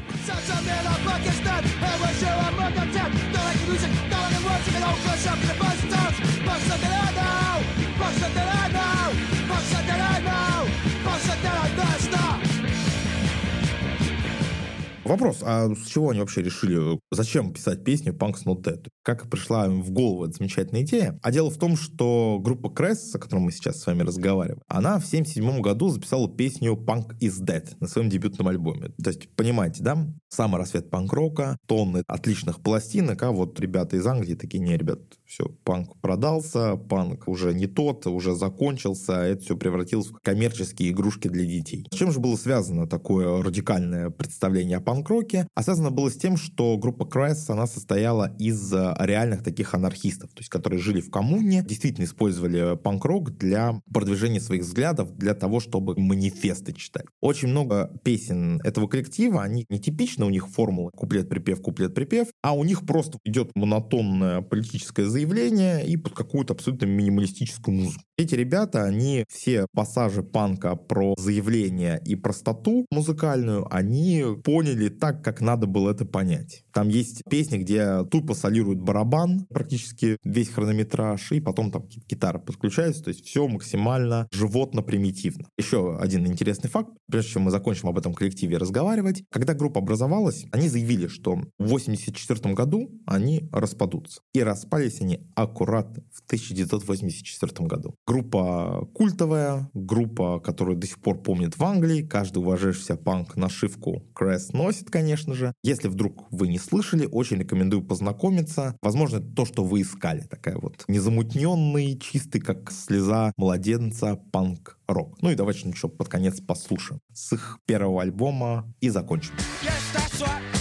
Вопрос, 15.10 15.38
а 15.42 15.68
с 15.74 15.88
чего 15.88 16.10
они 16.10 16.20
вообще 16.20 16.40
решили, 16.40 17.00
зачем 17.10 17.52
писать 17.52 17.82
песню 17.82 18.12
Punks 18.12 18.44
Not 18.46 18.62
Dead? 18.62 18.86
Как 19.02 19.28
пришла 19.28 19.66
им 19.66 19.82
в 19.82 19.90
голову 19.90 20.26
эта 20.26 20.34
замечательная 20.34 20.82
идея? 20.82 21.18
А 21.20 21.32
дело 21.32 21.50
в 21.50 21.58
том, 21.58 21.76
что 21.76 22.38
группа 22.40 22.68
Crest, 22.68 23.16
о 23.16 23.18
которой 23.18 23.40
мы 23.40 23.50
сейчас 23.50 23.80
с 23.80 23.86
вами 23.86 24.02
разговариваем, 24.02 24.62
она 24.68 25.00
в 25.00 25.06
1977 25.06 25.60
году 25.62 25.88
записала 25.88 26.30
песню 26.30 26.74
Punk 26.74 27.18
is 27.20 27.42
Dead 27.42 27.66
на 27.80 27.88
своем 27.88 28.08
дебютном 28.08 28.46
альбоме. 28.46 28.90
То 29.02 29.10
есть, 29.10 29.28
понимаете, 29.34 29.82
да? 29.82 30.06
Самый 30.28 30.58
рассвет 30.58 30.90
панк-рока, 30.90 31.56
тонны 31.66 32.04
отличных 32.06 32.62
пластинок, 32.62 33.20
а 33.24 33.32
вот 33.32 33.58
ребята 33.58 33.96
из 33.96 34.06
Англии 34.06 34.36
такие, 34.36 34.60
не, 34.60 34.76
ребят, 34.76 35.00
все, 35.26 35.46
панк 35.64 36.00
продался, 36.00 36.76
панк 36.76 37.26
уже 37.26 37.52
не 37.52 37.66
тот, 37.66 38.06
уже 38.06 38.36
закончился, 38.36 39.14
это 39.14 39.42
все 39.42 39.56
превратилось 39.56 40.06
в 40.06 40.20
коммерческие 40.22 40.92
игрушки 40.92 41.26
для 41.26 41.44
детей. 41.44 41.84
С 41.90 41.96
чем 41.96 42.12
же 42.12 42.20
было 42.20 42.36
связано 42.36 42.86
такое 42.86 43.42
радикальное 43.42 44.10
представление 44.10 44.78
о 44.78 44.80
панк-роке? 45.00 45.46
А 45.54 45.62
связано 45.62 45.90
было 45.90 46.10
с 46.10 46.16
тем, 46.16 46.36
что 46.36 46.76
группа 46.76 47.04
Крайс, 47.04 47.48
она 47.50 47.66
состояла 47.66 48.34
из 48.38 48.72
э, 48.72 48.94
реальных 48.98 49.42
таких 49.42 49.74
анархистов, 49.74 50.30
то 50.30 50.40
есть 50.40 50.50
которые 50.50 50.80
жили 50.80 51.00
в 51.00 51.10
коммуне, 51.10 51.64
действительно 51.66 52.04
использовали 52.04 52.76
панк-рок 52.76 53.36
для 53.36 53.80
продвижения 53.92 54.40
своих 54.40 54.62
взглядов, 54.62 55.16
для 55.16 55.34
того, 55.34 55.60
чтобы 55.60 55.98
манифесты 55.98 56.72
читать. 56.72 57.06
Очень 57.20 57.48
много 57.48 57.90
песен 58.04 58.60
этого 58.62 58.86
коллектива, 58.88 59.42
они 59.42 59.64
не 59.68 59.80
типично 59.80 60.26
у 60.26 60.30
них 60.30 60.48
формула 60.48 60.90
куплет-припев, 60.96 61.62
куплет-припев, 61.62 62.28
а 62.42 62.54
у 62.54 62.64
них 62.64 62.86
просто 62.86 63.18
идет 63.24 63.50
монотонная 63.54 64.42
политическая 64.42 65.06
заявление, 65.06 65.30
заявление 65.30 65.86
и 65.86 65.96
под 65.96 66.14
какую-то 66.14 66.54
абсолютно 66.54 66.86
минималистическую 66.86 67.76
музыку. 67.76 68.02
Эти 68.16 68.34
ребята, 68.34 68.84
они 68.84 69.24
все 69.28 69.66
пассажи 69.74 70.22
панка 70.22 70.76
про 70.76 71.14
заявление 71.16 72.00
и 72.04 72.16
простоту 72.16 72.86
музыкальную, 72.90 73.66
они 73.74 74.24
поняли 74.44 74.89
так, 74.90 75.24
как 75.24 75.40
надо 75.40 75.66
было 75.66 75.90
это 75.90 76.04
понять. 76.04 76.64
Там 76.72 76.88
есть 76.88 77.22
песни, 77.28 77.58
где 77.58 78.04
тупо 78.04 78.34
солирует 78.34 78.80
барабан, 78.80 79.46
практически 79.50 80.16
весь 80.24 80.48
хронометраж, 80.48 81.32
и 81.32 81.40
потом 81.40 81.70
там 81.70 81.86
гитара 82.08 82.38
подключается, 82.38 83.04
то 83.04 83.08
есть 83.08 83.24
все 83.24 83.46
максимально 83.48 84.28
животно-примитивно. 84.32 85.48
Еще 85.58 85.96
один 85.98 86.26
интересный 86.26 86.70
факт, 86.70 86.90
прежде 87.10 87.32
чем 87.32 87.42
мы 87.42 87.50
закончим 87.50 87.88
об 87.88 87.98
этом 87.98 88.14
коллективе 88.14 88.58
разговаривать, 88.58 89.22
когда 89.30 89.54
группа 89.54 89.80
образовалась, 89.80 90.46
они 90.52 90.68
заявили, 90.68 91.06
что 91.06 91.36
в 91.58 91.64
1984 91.64 92.54
году 92.54 92.90
они 93.06 93.48
распадутся. 93.52 94.20
И 94.34 94.42
распались 94.42 95.00
они 95.00 95.20
аккурат 95.34 95.98
в 96.12 96.22
1984 96.26 97.66
году. 97.66 97.94
Группа 98.06 98.88
культовая, 98.94 99.70
группа, 99.74 100.40
которую 100.40 100.76
до 100.76 100.86
сих 100.86 101.00
пор 101.00 101.22
помнят 101.22 101.56
в 101.56 101.64
Англии, 101.64 102.02
каждый 102.02 102.38
уважающийся 102.38 102.96
панк 102.96 103.36
нашивку 103.36 104.06
Крэс 104.14 104.52
носит, 104.70 104.88
конечно 104.88 105.34
же. 105.34 105.52
Если 105.64 105.88
вдруг 105.88 106.26
вы 106.30 106.46
не 106.46 106.58
слышали, 106.58 107.08
очень 107.10 107.38
рекомендую 107.38 107.82
познакомиться. 107.82 108.76
Возможно, 108.82 109.16
это 109.16 109.26
то, 109.26 109.44
что 109.44 109.64
вы 109.64 109.82
искали. 109.82 110.20
Такая 110.20 110.58
вот 110.58 110.84
незамутненный, 110.86 111.98
чистый, 111.98 112.40
как 112.40 112.70
слеза 112.70 113.32
младенца, 113.36 114.14
панк-рок. 114.30 115.20
Ну 115.22 115.30
и 115.30 115.34
давайте 115.34 115.68
еще 115.68 115.88
под 115.88 116.08
конец 116.08 116.40
послушаем 116.40 117.00
с 117.12 117.32
их 117.32 117.58
первого 117.66 118.02
альбома 118.02 118.72
и 118.80 118.90
закончим. 118.90 119.32
Yes, 119.64 120.59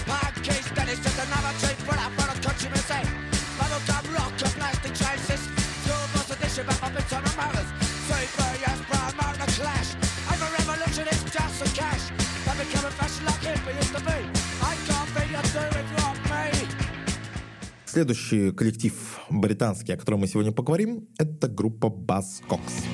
Следующий 17.86 18.52
коллектив 18.52 18.94
британский, 19.30 19.94
о 19.94 19.98
котором 19.98 20.20
мы 20.20 20.28
сегодня 20.28 20.52
поговорим, 20.52 21.08
это 21.18 21.48
группа 21.48 21.88
Buzzcocks. 21.88 22.86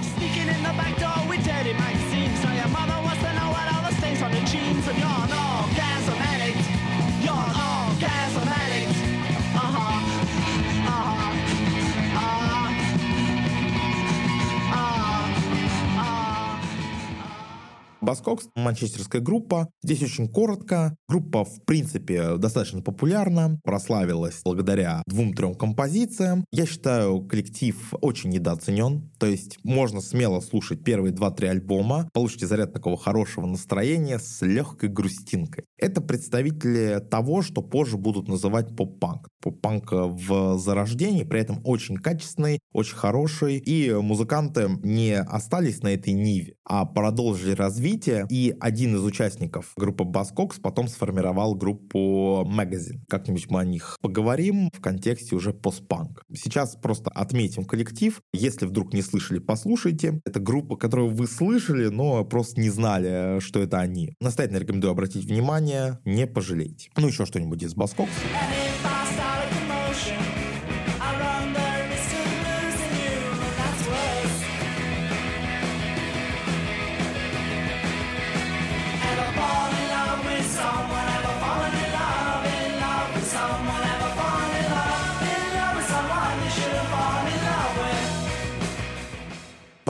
Баскокс, 18.05 18.49
манчестерская 18.55 19.19
группа. 19.19 19.67
Здесь 19.83 20.03
очень 20.03 20.29
коротко. 20.29 20.95
Группа, 21.09 21.43
в 21.43 21.63
принципе, 21.65 22.37
достаточно 22.37 22.83
популярна, 22.83 23.59
прославилась 23.63 24.41
благодаря 24.45 25.01
двум-трем 25.07 25.55
композициям. 25.55 26.45
Я 26.51 26.67
считаю, 26.67 27.25
коллектив 27.25 27.75
очень 28.01 28.29
недооценен. 28.29 29.09
То 29.17 29.25
есть 29.25 29.57
можно 29.63 30.01
смело 30.01 30.39
слушать 30.41 30.83
первые 30.83 31.13
два-три 31.13 31.47
альбома, 31.47 32.07
получите 32.13 32.45
заряд 32.45 32.73
такого 32.73 32.95
хорошего 32.95 33.47
настроения 33.47 34.19
с 34.19 34.45
легкой 34.45 34.89
грустинкой. 34.89 35.65
Это 35.79 35.99
представители 35.99 36.99
того, 37.09 37.41
что 37.41 37.63
позже 37.63 37.97
будут 37.97 38.27
называть 38.27 38.75
поп-панк. 38.75 39.29
Поп-панк 39.41 39.91
в 39.91 40.59
зарождении, 40.59 41.23
при 41.23 41.39
этом 41.39 41.59
очень 41.63 41.97
качественный, 41.97 42.59
очень 42.71 42.95
хороший. 42.95 43.57
И 43.57 43.91
музыканты 43.91 44.69
не 44.83 45.17
остались 45.17 45.81
на 45.81 45.87
этой 45.87 46.13
ниве, 46.13 46.53
а 46.63 46.85
продолжили 46.85 47.53
развитие. 47.95 48.25
И 48.29 48.55
один 48.59 48.95
из 48.95 49.03
участников 49.03 49.71
группы 49.77 50.03
Buzzcocks 50.03 50.59
потом 50.59 50.87
сформировал 50.87 51.55
группу 51.55 52.43
Magazine. 52.45 52.99
Как-нибудь 53.09 53.49
мы 53.49 53.61
о 53.61 53.65
них 53.65 53.97
поговорим 54.01 54.69
в 54.73 54.81
контексте 54.81 55.35
уже 55.35 55.53
постпанк. 55.53 56.23
Сейчас 56.33 56.75
просто 56.75 57.09
отметим 57.11 57.65
коллектив. 57.65 58.21
Если 58.33 58.65
вдруг 58.65 58.93
не 58.93 59.01
слышали, 59.01 59.39
послушайте. 59.39 60.19
Это 60.25 60.39
группа, 60.39 60.75
которую 60.75 61.13
вы 61.13 61.27
слышали, 61.27 61.87
но 61.87 62.25
просто 62.25 62.59
не 62.61 62.69
знали, 62.69 63.39
что 63.39 63.61
это 63.61 63.79
они. 63.79 64.13
Настоятельно 64.19 64.59
рекомендую 64.59 64.91
обратить 64.91 65.25
внимание, 65.25 65.99
не 66.05 66.27
пожалеете. 66.27 66.89
Ну, 66.97 67.07
еще 67.07 67.25
что-нибудь 67.25 67.63
из 67.63 67.73
Buzzcocks. 67.73 68.11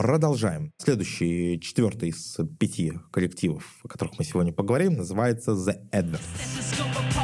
Продолжаем. 0.06 0.72
Следующий, 0.78 1.58
четвертый 1.60 2.10
из 2.10 2.38
пяти 2.60 2.92
коллективов, 3.10 3.64
о 3.82 3.88
которых 3.88 4.16
мы 4.20 4.24
сегодня 4.24 4.52
поговорим, 4.52 4.94
называется 4.94 5.50
The 5.50 5.74
Adverts. 5.90 7.15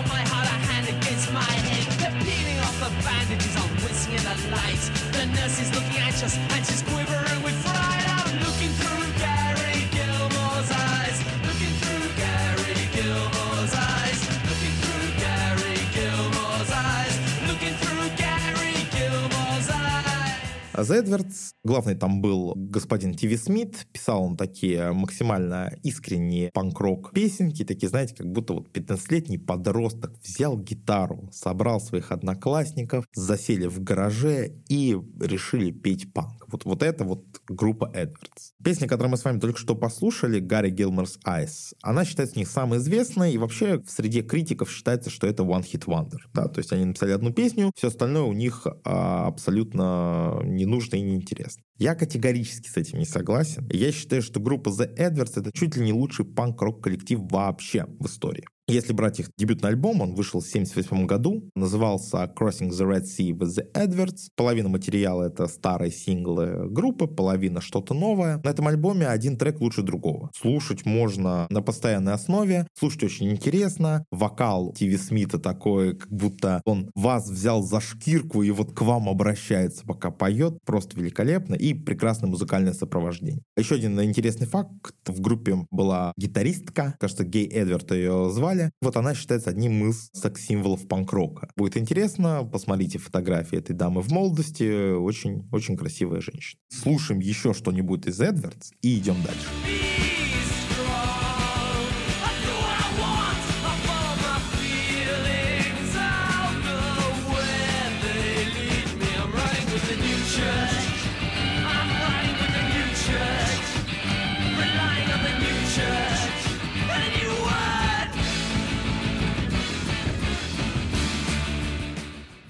The 20.75 21.05
Edwards 21.05 21.53
Главный 21.65 21.95
там 21.95 22.21
был 22.21 22.55
господин 22.57 23.15
Тиви 23.15 23.37
Смит. 23.37 23.87
Писал 23.93 24.25
он 24.25 24.37
такие 24.37 24.93
максимально 24.93 25.73
искренние 25.83 26.51
панк-рок 26.53 27.13
песенки, 27.13 27.65
такие, 27.65 27.89
знаете, 27.89 28.17
как 28.17 28.27
будто 28.27 28.55
вот 28.55 28.69
15-летний 28.77 29.39
подросток 29.39 30.13
взял 30.25 30.59
гитару, 30.59 31.29
собрал 31.31 31.81
своих 31.81 32.11
одноклассников, 32.11 33.05
засели 33.15 33.67
в 33.67 33.81
гараже 33.83 34.55
и 34.69 34.97
решили 35.21 35.71
петь 35.71 36.13
панк. 36.13 36.42
Вот, 36.53 36.65
вот 36.65 36.83
это 36.83 37.05
вот 37.05 37.25
группа 37.49 37.91
Эдвардс. 37.93 38.53
Песня, 38.63 38.87
которую 38.87 39.11
мы 39.11 39.17
с 39.17 39.25
вами 39.25 39.41
только 39.41 39.59
что 39.59 39.75
послушали, 39.75 40.39
Гарри 40.39 40.71
Гилмор's 40.71 41.19
Eyes, 41.27 41.75
она 41.83 42.05
считается 42.05 42.37
у 42.37 42.39
них 42.39 42.49
самой 42.49 42.79
известной, 42.79 43.33
и 43.33 43.39
вообще 43.39 43.79
в 43.81 43.91
среде 43.91 44.23
критиков 44.23 44.71
считается, 44.71 45.11
что 45.11 45.27
это 45.27 45.43
One 45.43 45.65
Hit 45.65 45.87
Wonder. 45.87 46.19
Да? 46.33 46.47
То 46.47 46.61
есть 46.61 46.73
они 46.73 46.85
написали 46.85 47.13
одну 47.13 47.33
песню, 47.33 47.73
все 47.75 47.89
остальное 47.89 48.23
у 48.23 48.33
них 48.33 48.67
а, 48.85 49.27
абсолютно 49.27 50.41
не 50.45 50.67
нужно 50.67 50.97
и 50.97 51.01
не 51.01 51.17
интересно 51.17 51.33
интересно. 51.33 51.63
Я 51.79 51.95
категорически 51.95 52.69
с 52.69 52.77
этим 52.77 52.99
не 52.99 53.05
согласен. 53.05 53.67
Я 53.71 53.93
считаю, 53.93 54.23
что 54.23 54.41
группа 54.41 54.69
The 54.69 54.95
Edwards 54.97 55.41
это 55.41 55.51
чуть 55.53 55.77
ли 55.77 55.85
не 55.85 55.93
лучший 55.93 56.25
панк-рок 56.25 56.83
коллектив 56.83 57.21
вообще 57.31 57.87
в 57.99 58.07
истории. 58.07 58.45
Если 58.73 58.95
брать 58.95 59.21
их 59.21 59.29
дебютный 59.37 59.69
альбом, 59.69 60.01
он 60.01 60.15
вышел 60.15 60.41
в 60.41 60.49
1978 60.49 61.07
году, 61.07 61.51
назывался 61.55 62.25
Crossing 62.35 62.71
the 62.71 62.89
Red 62.89 63.03
Sea 63.03 63.33
with 63.33 63.51
the 63.51 63.71
Edwards. 63.75 64.31
Половина 64.35 64.71
материала— 64.71 65.25
это 65.27 65.47
старые 65.47 65.91
синглы 65.91 66.71
группы, 66.71 67.07
половина 67.07 67.61
что-то 67.61 67.93
новое. 67.93 68.41
На 68.43 68.49
этом 68.49 68.67
альбоме 68.69 69.07
один 69.07 69.37
трек 69.37 69.61
лучше 69.61 69.83
другого. 69.83 70.31
Слушать 70.35 70.87
можно 70.87 71.47
на 71.51 71.61
постоянной 71.61 72.15
основе, 72.15 72.67
слушать 72.73 73.05
очень 73.05 73.31
интересно. 73.31 74.07
Вокал 74.11 74.73
Тиви 74.73 74.97
Смита 74.97 75.39
такой, 75.39 75.95
как 75.95 76.11
будто 76.11 76.63
он 76.65 76.91
вас 76.95 77.29
взял 77.29 77.63
за 77.63 77.79
шкирку 77.79 78.43
и 78.43 78.51
вот 78.53 78.73
к 78.73 78.81
вам 78.81 79.07
обращается, 79.07 79.85
пока 79.85 80.11
поет. 80.11 80.57
Просто 80.65 80.99
великолепно 80.99 81.57
и 81.57 81.75
прекрасное 81.75 82.31
музыкальное 82.31 82.73
сопровождение. 82.73 83.43
Еще 83.55 83.75
один 83.75 84.01
интересный 84.01 84.47
факт. 84.47 84.95
В 85.07 85.21
группе 85.21 85.67
была 85.71 86.15
гитаристка, 86.17 86.95
кажется, 86.99 87.25
Гей 87.25 87.47
Эдвард 87.47 87.91
ее 87.93 88.31
звали, 88.31 88.62
далее. 88.63 88.73
Вот 88.81 88.97
она 88.97 89.15
считается 89.15 89.51
одним 89.51 89.91
из 89.91 90.11
секс-символов 90.13 90.87
панк-рока. 90.89 91.49
Будет 91.57 91.77
интересно, 91.77 92.49
посмотрите 92.51 92.99
фотографии 92.99 93.59
этой 93.59 93.75
дамы 93.75 94.03
в 94.03 94.11
молодости. 94.11 94.95
Очень, 94.95 95.49
очень 95.53 95.77
красивая 95.77 96.21
женщина. 96.21 96.61
Слушаем 96.71 97.21
еще 97.21 97.55
что-нибудь 97.55 98.07
из 98.07 98.21
Эдвардс 98.21 98.73
и 98.83 98.99
идем 98.99 99.17
дальше. 99.23 99.49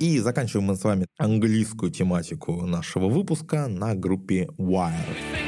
И 0.02 0.18
заканчиваем 0.18 0.66
мы 0.66 0.74
с 0.74 0.82
вами 0.82 1.06
английскую 1.16 1.92
тематику 1.92 2.66
нашего 2.66 3.08
выпуска 3.08 3.68
на 3.68 3.94
группе 3.94 4.48
Wire. 4.58 5.41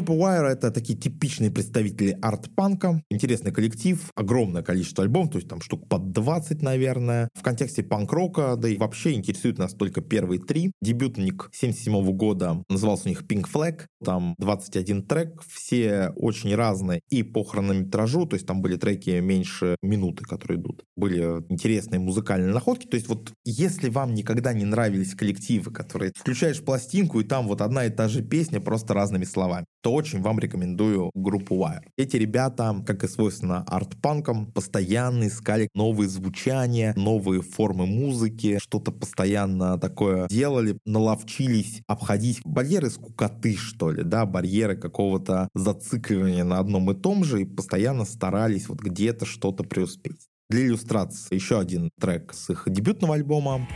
Группа 0.00 0.12
Wire— 0.12 0.46
это 0.48 0.70
такие 0.70 0.98
типичные 0.98 1.50
представители 1.50 2.16
арт-панка. 2.22 3.02
Интересный 3.10 3.52
коллектив, 3.52 4.02
огромное 4.14 4.62
количество 4.62 5.04
альбомов, 5.04 5.32
то 5.32 5.36
есть 5.36 5.46
там 5.46 5.60
штук 5.60 5.90
под 5.90 6.12
20, 6.12 6.62
наверное. 6.62 7.28
В 7.34 7.42
контексте 7.42 7.82
панк-рока, 7.82 8.56
да 8.56 8.66
и 8.70 8.78
вообще 8.78 9.12
интересуют 9.12 9.58
нас 9.58 9.74
только 9.74 10.00
первые 10.00 10.40
три. 10.40 10.72
Дебютник 10.80 11.50
77 11.52 12.12
года 12.12 12.64
назывался 12.70 13.04
у 13.04 13.08
них 13.10 13.24
Pink 13.24 13.46
Flag. 13.52 13.82
Там 14.02 14.34
21 14.38 15.02
трек, 15.02 15.42
все 15.46 16.14
очень 16.16 16.54
разные 16.54 17.02
и 17.10 17.22
по 17.22 17.44
хронометражу, 17.44 18.24
то 18.24 18.36
есть 18.36 18.46
там 18.46 18.62
были 18.62 18.76
треки 18.76 19.20
меньше 19.20 19.76
минуты, 19.82 20.24
которые 20.24 20.58
идут. 20.58 20.86
Были 20.96 21.44
интересные 21.50 21.98
музыкальные 21.98 22.54
находки. 22.54 22.86
То 22.86 22.94
есть 22.94 23.08
вот 23.08 23.32
если 23.44 23.90
вам 23.90 24.14
никогда 24.14 24.54
не 24.54 24.64
нравились 24.64 25.14
коллективы, 25.14 25.70
которые 25.70 26.12
включаешь 26.16 26.64
пластинку 26.64 27.20
и 27.20 27.24
там 27.24 27.46
вот 27.46 27.60
одна 27.60 27.84
и 27.84 27.90
та 27.90 28.08
же 28.08 28.22
песня 28.22 28.60
просто 28.60 28.94
разными 28.94 29.24
словами, 29.24 29.66
то 29.82 29.92
очень 30.00 30.22
вам 30.22 30.38
рекомендую 30.38 31.10
группу 31.14 31.56
Wire. 31.56 31.82
Эти 31.98 32.16
ребята, 32.16 32.82
как 32.86 33.04
и 33.04 33.08
свойственно 33.08 33.64
арт-панкам, 33.66 34.46
постоянно 34.46 35.28
искали 35.28 35.68
новые 35.74 36.08
звучания, 36.08 36.94
новые 36.96 37.42
формы 37.42 37.84
музыки, 37.84 38.58
что-то 38.62 38.92
постоянно 38.92 39.78
такое 39.78 40.26
делали, 40.28 40.78
наловчились 40.86 41.82
обходить 41.86 42.40
барьеры 42.44 42.88
скукоты, 42.88 43.56
что 43.56 43.90
ли, 43.90 44.02
да, 44.02 44.24
барьеры 44.24 44.74
какого-то 44.74 45.50
зацикливания 45.54 46.44
на 46.44 46.58
одном 46.58 46.90
и 46.90 46.94
том 46.94 47.22
же 47.22 47.42
и 47.42 47.44
постоянно 47.44 48.06
старались 48.06 48.70
вот 48.70 48.80
где-то 48.80 49.26
что-то 49.26 49.64
преуспеть. 49.64 50.28
Для 50.48 50.66
иллюстрации 50.66 51.34
еще 51.34 51.60
один 51.60 51.90
трек 52.00 52.32
с 52.32 52.48
их 52.48 52.64
дебютного 52.66 53.16
альбома. 53.16 53.68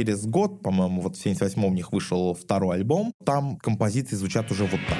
Через 0.00 0.26
год, 0.26 0.62
по-моему, 0.62 1.02
вот 1.02 1.16
в 1.16 1.22
78 1.22 1.62
у 1.62 1.72
них 1.72 1.92
вышел 1.92 2.32
второй 2.34 2.76
альбом, 2.76 3.12
там 3.24 3.56
композиции 3.56 4.16
звучат 4.16 4.50
уже 4.50 4.64
вот 4.64 4.80
так. 4.88 4.98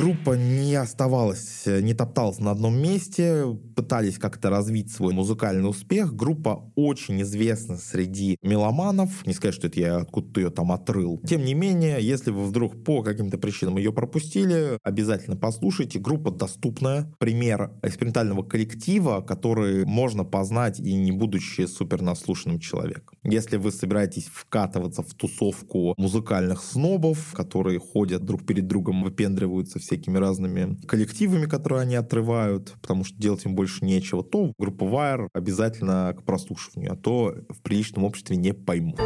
Группа 0.00 0.32
не 0.32 0.76
оставалась, 0.76 1.64
не 1.66 1.92
топталась 1.92 2.38
на 2.38 2.52
одном 2.52 2.74
месте, 2.80 3.44
пытались 3.76 4.16
как-то 4.16 4.48
развить 4.48 4.90
свой 4.90 5.12
музыкальный 5.12 5.68
успех. 5.68 6.16
Группа 6.16 6.72
очень 6.74 7.20
известна 7.20 7.76
среди 7.76 8.38
меломанов. 8.42 9.26
Не 9.26 9.34
сказать, 9.34 9.54
что 9.54 9.66
это 9.66 9.78
я 9.78 9.96
откуда-то 9.98 10.40
ее 10.40 10.48
там 10.48 10.72
отрыл. 10.72 11.20
Тем 11.28 11.44
не 11.44 11.52
менее, 11.52 11.98
если 12.00 12.30
вы 12.30 12.44
вдруг 12.44 12.82
по 12.82 13.02
каким-то 13.02 13.36
причинам 13.36 13.76
ее 13.76 13.92
пропустили, 13.92 14.78
обязательно 14.82 15.36
послушайте. 15.36 15.98
Группа 15.98 16.30
доступная. 16.30 17.12
Пример 17.18 17.70
экспериментального 17.82 18.42
коллектива, 18.42 19.20
который 19.20 19.84
можно 19.84 20.24
познать 20.24 20.80
и 20.80 20.94
не 20.94 21.12
будучи 21.12 21.66
супер 21.66 22.00
наслушанным 22.00 22.58
человеком. 22.58 23.18
Если 23.22 23.58
вы 23.58 23.70
собираетесь 23.70 24.30
вкатываться 24.32 25.02
в 25.02 25.12
тусовку 25.12 25.92
музыкальных 25.98 26.62
снобов, 26.62 27.34
которые 27.34 27.78
ходят 27.78 28.24
друг 28.24 28.46
перед 28.46 28.66
другом, 28.66 29.02
выпендриваются 29.02 29.78
всякими 29.90 30.18
разными 30.18 30.76
коллективами, 30.86 31.46
которые 31.46 31.82
они 31.82 31.96
отрывают, 31.96 32.74
потому 32.80 33.04
что 33.04 33.20
делать 33.20 33.44
им 33.44 33.56
больше 33.56 33.84
нечего, 33.84 34.22
то 34.22 34.52
группа 34.56 34.84
Wire 34.84 35.28
обязательно 35.32 36.14
к 36.16 36.22
прослушиванию, 36.22 36.92
а 36.92 36.96
то 36.96 37.34
в 37.48 37.60
приличном 37.60 38.04
обществе 38.04 38.36
не 38.36 38.54
поймут. 38.54 39.00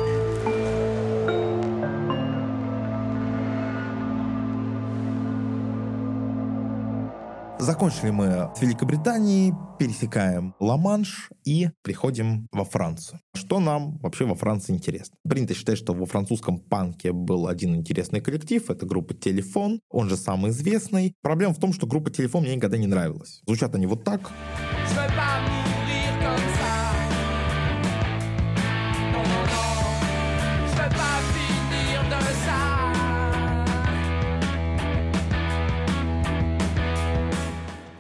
Закончили 7.65 8.11
мы 8.11 8.51
с 8.55 8.61
Великобританией, 8.61 9.55
пересекаем 9.79 10.55
Ла-Манш 10.61 11.31
и 11.47 11.71
приходим 11.81 12.47
во 12.53 12.67
Францию. 12.67 13.21
Что 13.35 13.59
нам 13.59 13.97
вообще 14.03 14.27
во 14.27 14.35
Франции 14.35 14.75
интересно? 14.75 15.17
Принято 15.27 15.55
считать, 15.55 15.79
что 15.79 15.95
во 15.95 16.05
французском 16.05 16.59
панке 16.59 17.13
был 17.13 17.49
один 17.49 17.75
интересный 17.75 18.21
коллектив, 18.21 18.69
это 18.69 18.85
группа 18.85 19.15
«Телефон», 19.15 19.81
он 19.89 20.11
же 20.11 20.19
самый 20.19 20.51
известный. 20.51 21.15
Проблема 21.23 21.55
в 21.55 21.59
том, 21.59 21.73
что 21.73 21.87
группа 21.87 22.11
«Телефон» 22.11 22.43
мне 22.43 22.55
никогда 22.55 22.77
не 22.77 22.87
нравилась. 22.87 23.41
Звучат 23.47 23.75
они 23.75 23.87
вот 23.87 24.05
так. 24.05 24.31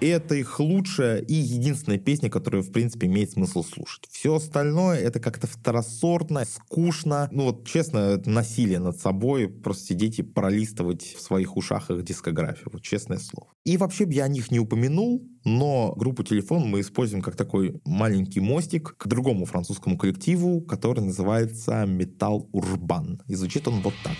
Это 0.08 0.34
их 0.34 0.60
лучшая 0.60 1.18
и 1.18 1.34
единственная 1.34 1.98
песня, 1.98 2.30
которую, 2.30 2.62
в 2.62 2.72
принципе, 2.72 3.06
имеет 3.06 3.32
смысл 3.32 3.62
слушать. 3.62 4.08
Все 4.10 4.34
остальное 4.34 4.98
это 4.98 5.20
как-то 5.20 5.46
второсортно, 5.46 6.44
скучно. 6.44 7.28
Ну 7.32 7.44
вот, 7.44 7.66
честно, 7.66 7.98
это 7.98 8.30
насилие 8.30 8.78
над 8.78 8.98
собой, 8.98 9.48
просто 9.48 9.86
сидеть 9.86 10.18
и 10.18 10.22
пролистывать 10.22 11.02
в 11.02 11.20
своих 11.20 11.56
ушах 11.56 11.90
их 11.90 12.04
дискографию. 12.04 12.68
Вот 12.72 12.82
честное 12.82 13.18
слово. 13.18 13.48
И 13.64 13.76
вообще 13.76 14.06
я 14.10 14.24
о 14.24 14.28
них 14.28 14.50
не 14.50 14.58
упомянул, 14.58 15.26
но 15.44 15.94
группу 15.96 16.22
«Телефон» 16.22 16.68
мы 16.68 16.80
используем 16.80 17.22
как 17.22 17.36
такой 17.36 17.80
маленький 17.84 18.40
мостик 18.40 18.96
к 18.96 19.06
другому 19.06 19.44
французскому 19.44 19.96
коллективу, 19.96 20.60
который 20.60 21.00
называется 21.00 21.84
«Металл 21.86 22.48
Урбан». 22.52 23.22
И 23.26 23.34
звучит 23.34 23.68
он 23.68 23.80
вот 23.80 23.94
так. 24.02 24.16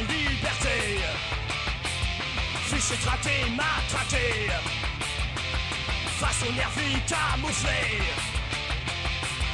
Liberté. 0.00 1.00
Fiché, 2.68 2.96
traqué, 3.04 3.50
matraqué. 3.50 4.50
Face 6.18 6.42
aux 6.48 6.52
nervis 6.52 7.00
camouflés. 7.06 8.02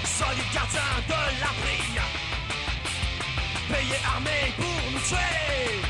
Solide 0.05 0.52
gardien 0.55 0.90
de 1.09 1.20
l'abri. 1.40 1.81
Payé 3.68 3.96
armé 4.14 4.52
pour 4.57 4.92
nous 4.92 5.00
tuer. 5.00 5.81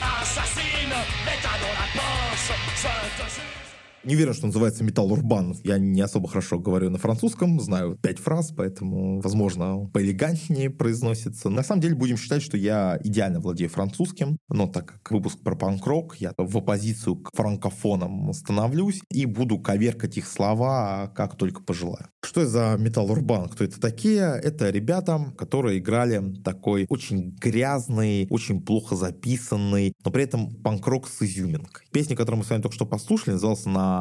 Assassine, 0.00 0.96
l'état 1.26 1.56
dans 1.62 1.74
la 1.80 1.88
poche. 1.94 2.50
Je 2.76 3.22
te 3.22 3.30
jure. 3.30 3.61
Не 4.04 4.16
уверен, 4.16 4.34
что 4.34 4.46
называется 4.46 4.82
металл 4.82 5.12
урбан. 5.12 5.54
Я 5.62 5.78
не 5.78 6.00
особо 6.00 6.28
хорошо 6.28 6.58
говорю 6.58 6.90
на 6.90 6.98
французском, 6.98 7.60
знаю 7.60 7.96
пять 8.02 8.18
фраз, 8.18 8.52
поэтому, 8.56 9.20
возможно, 9.20 9.88
поэлегантнее 9.92 10.70
произносится. 10.70 11.48
На 11.48 11.62
самом 11.62 11.82
деле 11.82 11.94
будем 11.94 12.16
считать, 12.16 12.42
что 12.42 12.56
я 12.56 12.98
идеально 13.04 13.38
владею 13.38 13.70
французским, 13.70 14.38
но 14.48 14.66
так 14.66 14.86
как 14.86 15.10
выпуск 15.12 15.38
про 15.44 15.54
панк-рок, 15.54 16.16
я 16.16 16.32
в 16.36 16.58
оппозицию 16.58 17.16
к 17.16 17.30
франкофонам 17.32 18.32
становлюсь 18.32 19.00
и 19.08 19.24
буду 19.24 19.60
коверкать 19.60 20.16
их 20.18 20.26
слова 20.26 21.12
как 21.14 21.36
только 21.36 21.62
пожелаю. 21.62 22.08
Что 22.24 22.40
это 22.40 22.50
за 22.50 22.76
металл 22.80 23.12
урбан? 23.12 23.48
Кто 23.48 23.62
это 23.62 23.80
такие? 23.80 24.22
Это 24.42 24.70
ребята, 24.70 25.32
которые 25.38 25.78
играли 25.78 26.34
такой 26.42 26.86
очень 26.88 27.36
грязный, 27.40 28.26
очень 28.30 28.62
плохо 28.62 28.96
записанный, 28.96 29.92
но 30.04 30.10
при 30.10 30.24
этом 30.24 30.56
панк-рок 30.56 31.08
с 31.08 31.22
изюминкой. 31.22 31.86
Песня, 31.92 32.16
которую 32.16 32.40
мы 32.40 32.44
с 32.44 32.50
вами 32.50 32.62
только 32.62 32.74
что 32.74 32.86
послушали, 32.86 33.34
называлась 33.34 33.64
на 33.64 33.91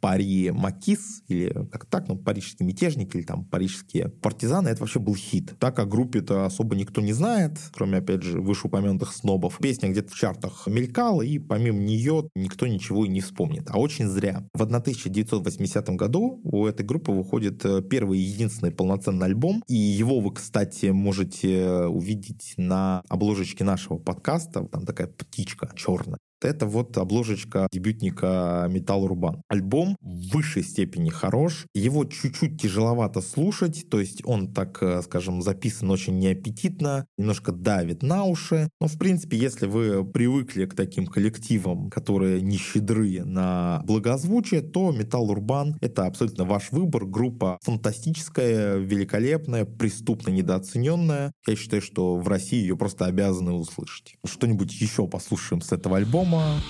Пари 0.00 0.50
Макис, 0.52 1.22
или 1.28 1.52
как 1.72 1.86
так, 1.86 2.08
ну, 2.08 2.16
парижские 2.16 2.66
мятежники, 2.66 3.16
или 3.16 3.24
там 3.24 3.44
парижские 3.44 4.08
партизаны, 4.08 4.68
это 4.68 4.80
вообще 4.80 5.00
был 5.00 5.14
хит. 5.14 5.54
Так 5.58 5.78
о 5.78 5.86
группе-то 5.86 6.44
особо 6.44 6.76
никто 6.76 7.00
не 7.00 7.12
знает, 7.12 7.58
кроме, 7.72 7.98
опять 7.98 8.22
же, 8.22 8.40
вышеупомянутых 8.40 9.12
снобов. 9.12 9.58
Песня 9.58 9.88
где-то 9.90 10.12
в 10.12 10.14
чартах 10.14 10.66
мелькала, 10.66 11.22
и 11.22 11.38
помимо 11.38 11.80
нее 11.80 12.28
никто 12.34 12.66
ничего 12.66 13.04
и 13.04 13.08
не 13.08 13.20
вспомнит. 13.20 13.68
А 13.70 13.78
очень 13.78 14.06
зря. 14.06 14.46
В 14.54 14.62
1980 14.62 15.88
году 15.90 16.40
у 16.44 16.66
этой 16.66 16.86
группы 16.86 17.10
выходит 17.10 17.64
э, 17.64 17.82
первый 17.82 18.18
и 18.18 18.22
единственный 18.22 18.70
полноценный 18.70 19.26
альбом, 19.26 19.62
и 19.66 19.74
его 19.74 20.20
вы, 20.20 20.32
кстати, 20.32 20.86
можете 20.86 21.86
увидеть 21.86 22.54
на 22.56 23.02
обложечке 23.08 23.64
нашего 23.64 23.98
подкаста. 23.98 24.64
Там 24.66 24.86
такая 24.86 25.08
птичка 25.08 25.70
черная. 25.74 26.18
Это 26.40 26.66
вот 26.66 26.96
обложечка 26.96 27.66
дебютника 27.72 28.68
Metal 28.70 29.08
Urban. 29.08 29.40
Альбом 29.48 29.96
в 30.00 30.32
высшей 30.32 30.62
степени 30.62 31.10
хорош. 31.10 31.66
Его 31.74 32.04
чуть-чуть 32.04 32.60
тяжеловато 32.60 33.20
слушать, 33.20 33.86
то 33.90 33.98
есть 33.98 34.22
он 34.24 34.52
так, 34.52 34.80
э, 34.80 35.02
скажем, 35.02 35.42
записан 35.42 35.90
очень 35.90 36.18
неаппетитно, 36.18 37.06
немножко 37.16 37.50
давит 37.50 38.02
на 38.02 38.24
уши. 38.24 38.68
Но, 38.80 38.86
в 38.86 38.98
принципе, 38.98 39.36
если 39.36 39.66
вы 39.66 40.04
привыкли 40.04 40.66
к 40.66 40.74
таким 40.74 41.06
коллективам, 41.06 41.90
которые 41.90 42.40
не 42.40 42.56
щедры 42.56 43.24
на 43.24 43.82
благозвучие, 43.84 44.60
то 44.60 44.92
Metal 44.92 45.26
Urban— 45.28 45.74
это 45.80 46.06
абсолютно 46.06 46.44
ваш 46.44 46.70
выбор. 46.70 47.04
Группа 47.04 47.58
фантастическая, 47.62 48.76
великолепная, 48.76 49.64
преступно 49.64 50.30
недооцененная. 50.30 51.32
Я 51.48 51.56
считаю, 51.56 51.82
что 51.82 52.16
в 52.16 52.28
России 52.28 52.60
ее 52.60 52.76
просто 52.76 53.06
обязаны 53.06 53.52
услышать. 53.52 54.14
Что-нибудь 54.24 54.72
еще 54.80 55.08
послушаем 55.08 55.62
с 55.62 55.72
этого 55.72 55.96
альбома 55.96 56.27
tomorrow 56.28 56.60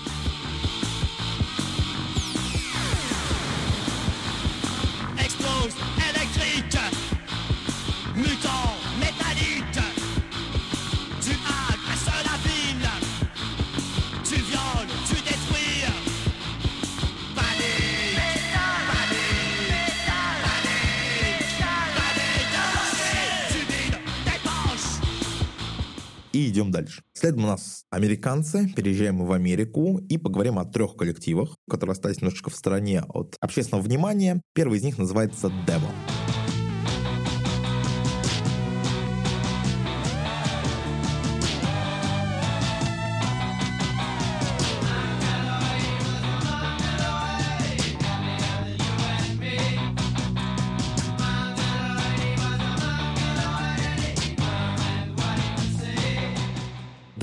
и 26.38 26.48
идем 26.48 26.70
дальше. 26.70 27.02
Следом 27.14 27.44
у 27.44 27.46
нас 27.48 27.84
американцы, 27.90 28.68
переезжаем 28.76 29.24
в 29.24 29.32
Америку 29.32 29.98
и 30.08 30.18
поговорим 30.18 30.58
о 30.58 30.64
трех 30.64 30.94
коллективах, 30.94 31.56
которые 31.68 31.92
остались 31.94 32.20
немножечко 32.20 32.50
в 32.50 32.54
стороне 32.54 33.02
от 33.08 33.36
общественного 33.40 33.82
внимания. 33.82 34.40
Первый 34.54 34.78
из 34.78 34.84
них 34.84 34.98
называется 34.98 35.48
Devil. 35.66 36.07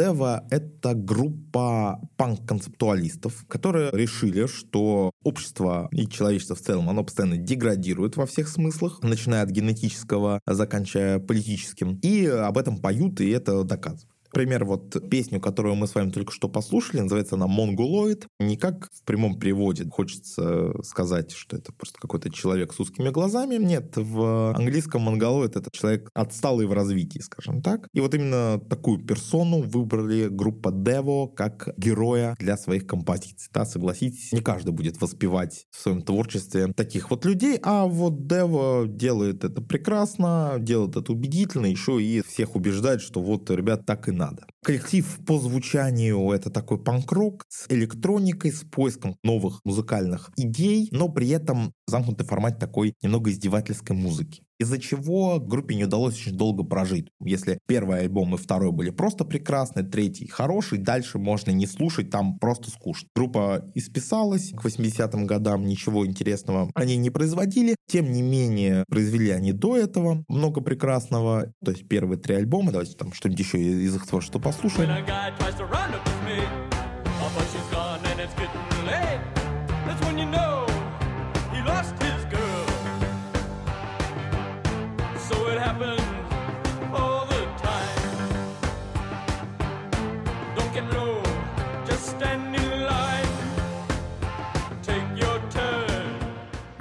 Дева— 0.06 0.44
это 0.52 0.94
группа 0.94 2.00
панк-концептуалистов, 2.16 3.44
которые 3.48 3.90
решили, 3.92 4.46
что 4.46 5.10
общество 5.24 5.90
и 5.92 6.08
человечество 6.08 6.56
в 6.56 6.60
целом, 6.60 6.92
оно 6.92 7.04
постоянно 7.04 7.38
деградирует 7.38 8.16
во 8.16 8.28
всех 8.28 8.48
смыслах, 8.48 9.02
начиная 9.02 9.42
от 9.42 9.50
генетического, 9.50 10.42
заканчивая 10.46 11.18
политическим. 11.18 11.98
И 12.04 12.28
об 12.28 12.60
этом 12.60 12.78
поют, 12.78 13.20
и 13.20 13.30
это 13.32 13.64
доказывают. 13.64 14.15
Например, 14.36 14.66
вот 14.66 15.10
песню, 15.10 15.40
которую 15.40 15.76
мы 15.76 15.88
с 15.88 15.96
вами 15.96 16.12
только 16.12 16.34
что 16.34 16.50
послушали, 16.50 17.00
называется 17.00 17.36
она 17.36 17.48
«Монголоид». 17.48 18.28
Не 18.38 18.58
как 18.58 18.90
в 18.92 19.04
прямом 19.06 19.40
переводе 19.40 19.88
хочется 19.90 20.74
сказать, 20.84 21.32
что 21.32 21.56
это 21.56 21.72
просто 21.72 21.98
какой-то 22.02 22.30
человек 22.30 22.74
с 22.74 22.80
узкими 22.82 23.12
глазами. 23.12 23.56
Нет, 23.56 23.94
в 23.96 24.54
английском 24.54 25.04
«монголоид»— 25.04 25.56
это 25.56 25.70
человек 25.72 26.10
отсталый 26.14 26.68
в 26.68 26.74
развитии, 26.74 27.20
скажем 27.20 27.62
так. 27.62 27.88
И 27.94 28.02
вот 28.02 28.14
именно 28.14 28.60
такую 28.60 29.06
персону 29.06 29.62
выбрали 29.62 30.28
группа 30.28 30.68
Devo 30.68 31.34
как 31.34 31.70
героя 31.78 32.36
для 32.38 32.58
своих 32.58 32.86
композиций. 32.86 33.48
Да, 33.54 33.64
согласитесь, 33.64 34.34
не 34.34 34.42
каждый 34.42 34.74
будет 34.74 35.00
воспевать 35.00 35.64
в 35.72 35.80
своем 35.80 36.02
творчестве 36.02 36.74
таких 36.74 37.10
вот 37.10 37.24
людей, 37.24 37.58
а 37.64 37.86
вот 37.86 38.20
Devo 38.30 38.86
делает 38.86 39.46
это 39.46 39.62
прекрасно, 39.62 40.58
делает 40.60 40.98
это 40.98 41.14
убедительно, 41.14 41.68
еще 41.68 42.04
и 42.04 42.22
всех 42.22 42.58
убеждает, 42.58 43.00
что 43.00 43.22
вот, 43.22 43.50
ребят, 43.50 43.86
так 43.86 44.10
и 44.10 44.12
надо 44.12 44.25
надо. 44.26 44.46
Коллектив 44.64 45.20
по 45.26 45.40
звучанию 45.40 46.32
это 46.32 46.50
такой 46.50 46.84
панк-рок 46.84 47.44
с 47.50 47.66
электроникой, 47.72 48.52
с 48.52 48.64
поиском 48.64 49.18
новых 49.24 49.62
музыкальных 49.64 50.32
идей, 50.38 50.90
но 50.92 51.10
при 51.10 51.30
этом 51.30 51.74
замкнутый 51.88 52.26
формат 52.26 52.60
такой 52.60 52.94
немного 53.02 53.32
издевательской 53.32 53.96
музыки 53.96 54.45
из-за 54.60 54.80
чего 54.80 55.40
группе 55.40 55.76
не 55.76 55.86
удалось 55.86 56.16
очень 56.16 56.38
долго 56.38 56.64
прожить. 56.64 57.10
Если 57.22 57.60
первый 57.68 58.02
альбом 58.02 58.36
и 58.36 58.38
второй 58.38 58.72
были 58.72 58.90
просто 58.90 59.26
прекрасны, 59.26 59.84
третий 59.84 60.28
хороший, 60.28 60.78
дальше 60.78 61.20
можно 61.20 61.52
не 61.52 61.68
слушать, 61.68 62.10
там 62.10 62.38
просто 62.40 62.70
скучно. 62.70 63.08
Группа 63.16 63.66
исписалась, 63.76 64.52
к 64.52 64.66
80-м 64.66 65.26
годам 65.26 65.66
ничего 65.66 66.06
интересного 66.06 66.72
они 66.76 66.98
не 66.98 67.10
производили, 67.10 67.76
тем 67.88 68.12
не 68.12 68.22
менее 68.22 68.86
произвели 68.90 69.32
они 69.32 69.52
до 69.52 69.78
этого 69.78 70.24
много 70.28 70.62
прекрасного, 70.62 71.52
то 71.64 71.72
есть 71.72 71.88
первые 71.88 72.20
три 72.20 72.36
альбома, 72.36 72.72
давайте 72.72 72.96
там 72.96 73.14
что-нибудь 73.14 73.40
еще 73.40 73.62
из 73.62 73.96
их 73.96 74.08
творчества 74.08 74.40
послушаем. 74.40 74.90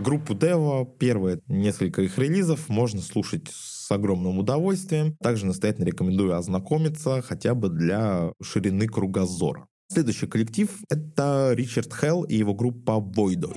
Группу 0.05 0.35
Дева, 0.35 0.85
первые 0.85 1.41
несколько 1.49 2.03
их 2.03 2.19
релизов 2.19 2.69
можно 2.69 3.01
слушать 3.01 3.49
с 3.51 3.91
огромным 3.91 4.39
удовольствием. 4.39 5.17
Также 5.23 5.47
настоятельно 5.47 5.87
рекомендую 5.87 6.37
ознакомиться 6.37 7.23
хотя 7.23 7.55
бы 7.55 7.71
для 7.71 8.33
ширины 8.43 8.87
кругозора. 8.87 9.67
Следующий 9.89 10.27
коллектив— 10.27 10.71
это 10.91 11.53
Ричард 11.55 11.95
Хелл 11.95 12.25
и 12.25 12.37
его 12.37 12.53
группа 12.53 12.93
Voidoid. 12.93 13.57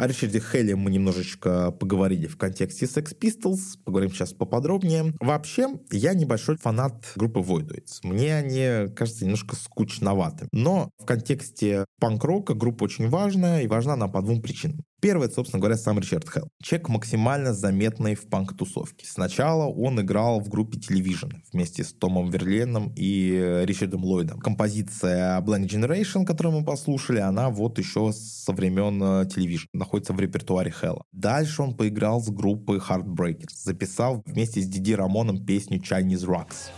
О 0.00 0.06
Ричарде 0.06 0.40
Хелле 0.40 0.76
мы 0.76 0.90
немножечко 0.90 1.72
поговорили 1.72 2.26
в 2.26 2.38
контексте 2.38 2.86
Sex 2.86 3.14
Pistols, 3.20 3.76
поговорим 3.84 4.10
сейчас 4.10 4.32
поподробнее. 4.32 5.12
Вообще, 5.20 5.78
я 5.90 6.14
небольшой 6.14 6.56
фанат 6.56 7.12
группы 7.16 7.40
Voidoids. 7.40 7.98
Мне 8.02 8.34
они 8.34 8.90
кажется 8.94 9.24
немножко 9.24 9.56
скучноваты. 9.56 10.48
Но 10.52 10.88
в 10.98 11.04
контексте 11.04 11.84
панк-рока 12.00 12.54
группа 12.54 12.84
очень 12.84 13.10
важная, 13.10 13.60
и 13.60 13.66
важна 13.66 13.92
она 13.92 14.08
по 14.08 14.22
двум 14.22 14.40
причинам. 14.40 14.80
Первый, 15.00 15.26
это, 15.26 15.36
собственно 15.36 15.60
говоря, 15.60 15.76
сам 15.76 15.98
Ричард 15.98 16.28
Хелл. 16.30 16.48
Человек 16.62 16.88
максимально 16.90 17.54
заметный 17.54 18.14
в 18.14 18.28
панк-тусовке. 18.28 19.06
Сначала 19.06 19.66
он 19.66 20.00
играл 20.00 20.40
в 20.40 20.48
группе 20.48 20.78
Television 20.78 21.32
вместе 21.52 21.84
с 21.84 21.92
Томом 21.92 22.30
Верленом 22.30 22.92
и 22.96 23.62
Ричардом 23.64 24.04
Ллойдом. 24.04 24.40
Композиция 24.40 25.40
Blank 25.40 25.68
Generation, 25.68 26.24
которую 26.24 26.60
мы 26.60 26.64
послушали, 26.64 27.18
она 27.18 27.48
вот 27.48 27.78
еще 27.78 28.12
со 28.12 28.52
времен 28.52 29.02
Television 29.02 29.66
э, 29.72 29.78
находится 29.78 30.12
в 30.12 30.20
репертуаре 30.20 30.70
Хелла. 30.70 31.04
Дальше 31.12 31.62
он 31.62 31.74
поиграл 31.74 32.20
с 32.20 32.28
группой 32.28 32.78
Heartbreakers, 32.78 33.54
записал 33.54 34.22
вместе 34.26 34.60
с 34.60 34.66
Диди 34.66 34.92
Рамоном 34.92 35.44
песню 35.44 35.78
Chinese 35.78 36.26
Rocks. 36.26 36.70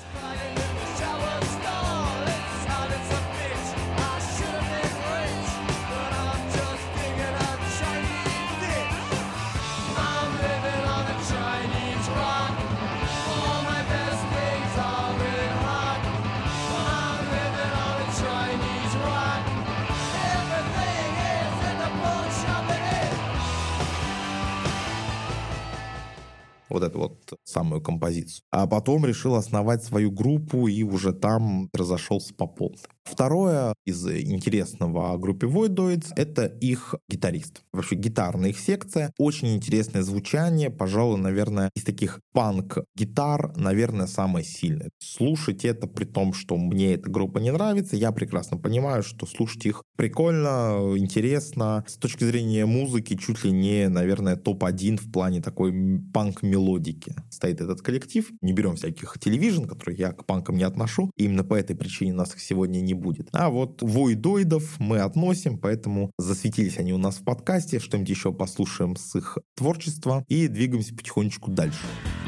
Вот 26.72 26.82
эту 26.82 26.98
вот 26.98 27.38
самую 27.44 27.80
композицию. 27.80 28.42
А 28.50 28.66
потом 28.66 29.04
решил 29.06 29.34
основать 29.34 29.84
свою 29.84 30.10
группу 30.10 30.66
и 30.68 30.82
уже 30.82 31.12
там 31.12 31.68
разошелся 31.72 32.34
по 32.34 32.46
полной. 32.46 32.78
Второе 33.04 33.74
из 33.84 34.06
интересного 34.06 35.16
группе 35.18 35.46
Voidoids— 35.46 36.06
это 36.16 36.46
их 36.46 36.94
гитарист. 37.08 37.62
Вообще 37.72 37.96
гитарная 37.96 38.50
их 38.50 38.58
секция. 38.58 39.12
Очень 39.18 39.54
интересное 39.56 40.02
звучание. 40.02 40.70
Пожалуй, 40.70 41.18
наверное, 41.18 41.70
из 41.74 41.84
таких 41.84 42.20
панк-гитар, 42.32 43.56
наверное, 43.56 44.06
самое 44.06 44.44
сильное. 44.44 44.90
Слушать 44.98 45.64
это 45.64 45.86
при 45.86 46.04
том, 46.04 46.32
что 46.32 46.56
мне 46.56 46.94
эта 46.94 47.10
группа 47.10 47.38
не 47.38 47.52
нравится, 47.52 47.96
я 47.96 48.12
прекрасно 48.12 48.56
понимаю, 48.56 49.02
что 49.02 49.26
слушать 49.26 49.66
их 49.66 49.82
прикольно, 49.96 50.94
интересно. 50.96 51.84
С 51.86 51.96
точки 51.96 52.24
зрения 52.24 52.66
музыки 52.66 53.16
чуть 53.16 53.44
ли 53.44 53.50
не, 53.50 53.88
наверное, 53.88 54.36
топ-1 54.36 54.96
в 54.98 55.12
плане 55.12 55.42
такой 55.42 55.72
панк-мелодики 56.14 57.14
стоит 57.30 57.60
этот 57.60 57.82
коллектив. 57.82 58.30
Не 58.40 58.52
берем 58.52 58.76
всяких 58.76 59.18
телевизион, 59.18 59.66
которые 59.66 59.98
я 59.98 60.12
к 60.12 60.24
панкам 60.24 60.56
не 60.56 60.64
отношу. 60.64 61.10
Именно 61.16 61.44
по 61.44 61.54
этой 61.54 61.76
причине 61.76 62.14
нас 62.14 62.34
сегодня 62.38 62.80
не 62.80 62.91
будет. 62.94 63.28
А 63.32 63.50
вот 63.50 63.82
войдоидов 63.82 64.78
мы 64.78 64.98
относим, 64.98 65.58
поэтому 65.58 66.10
засветились 66.18 66.78
они 66.78 66.92
у 66.92 66.98
нас 66.98 67.16
в 67.16 67.24
подкасте. 67.24 67.78
Что-нибудь 67.78 68.10
еще 68.10 68.32
послушаем 68.32 68.96
с 68.96 69.14
их 69.16 69.38
творчества 69.56 70.24
и 70.28 70.48
двигаемся 70.48 70.94
потихонечку 70.94 71.50
дальше. 71.50 71.78
automatic, 71.78 72.21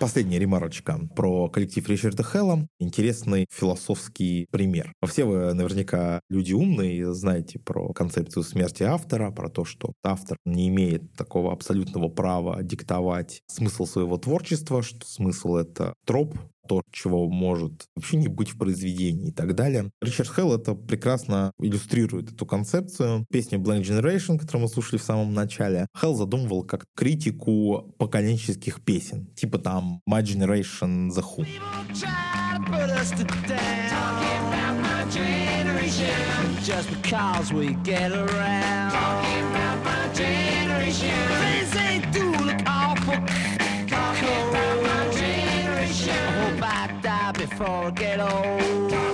Последняя 0.00 0.38
ремарочка 0.38 1.00
про 1.16 1.48
коллектив 1.48 1.88
Ричарда 1.88 2.22
Хелла. 2.22 2.68
Интересный 2.78 3.46
философский 3.50 4.46
пример. 4.52 4.92
Все 5.04 5.24
вы 5.24 5.52
наверняка 5.54 6.20
люди 6.30 6.52
умные, 6.52 7.12
знаете 7.14 7.58
про 7.58 7.92
концепцию 7.92 8.44
смерти 8.44 8.84
автора, 8.84 9.32
про 9.32 9.48
то, 9.48 9.64
что 9.64 9.94
автор 10.04 10.38
не 10.44 10.68
имеет 10.68 11.12
такого 11.14 11.52
абсолютного 11.52 12.08
права 12.08 12.62
диктовать 12.62 13.40
смысл 13.48 13.86
своего 13.86 14.18
творчества, 14.18 14.82
что 14.82 15.04
смысл— 15.04 15.56
это 15.56 15.94
троп, 16.06 16.38
то, 16.68 16.82
чего 16.92 17.28
может 17.28 17.86
вообще 17.96 18.16
не 18.18 18.28
быть 18.28 18.50
в 18.50 18.58
произведении 18.58 19.28
и 19.30 19.32
так 19.32 19.54
далее. 19.54 19.90
Ричард 20.00 20.30
Хелл 20.34 20.54
это 20.54 20.74
прекрасно 20.74 21.52
иллюстрирует 21.58 22.32
эту 22.32 22.46
концепцию. 22.46 23.26
Песня 23.30 23.58
Blank 23.58 23.82
Generation, 23.82 24.38
которую 24.38 24.62
мы 24.62 24.68
слушали 24.68 24.98
в 24.98 25.02
самом 25.02 25.34
начале, 25.34 25.86
Хелл 25.98 26.14
задумывал 26.14 26.64
как 26.64 26.84
критику 26.94 27.94
поколенческих 27.98 28.82
песен. 28.84 29.26
Типа 29.34 29.58
там 29.58 30.00
My 30.08 30.22
Generation 30.22 31.10
The 31.10 31.24
Who. 31.24 31.46
Just 36.64 36.90
because 36.90 37.50
we 37.50 37.72
get 37.82 38.12
around 38.12 39.27
forget 47.58 48.20
all. 48.20 49.07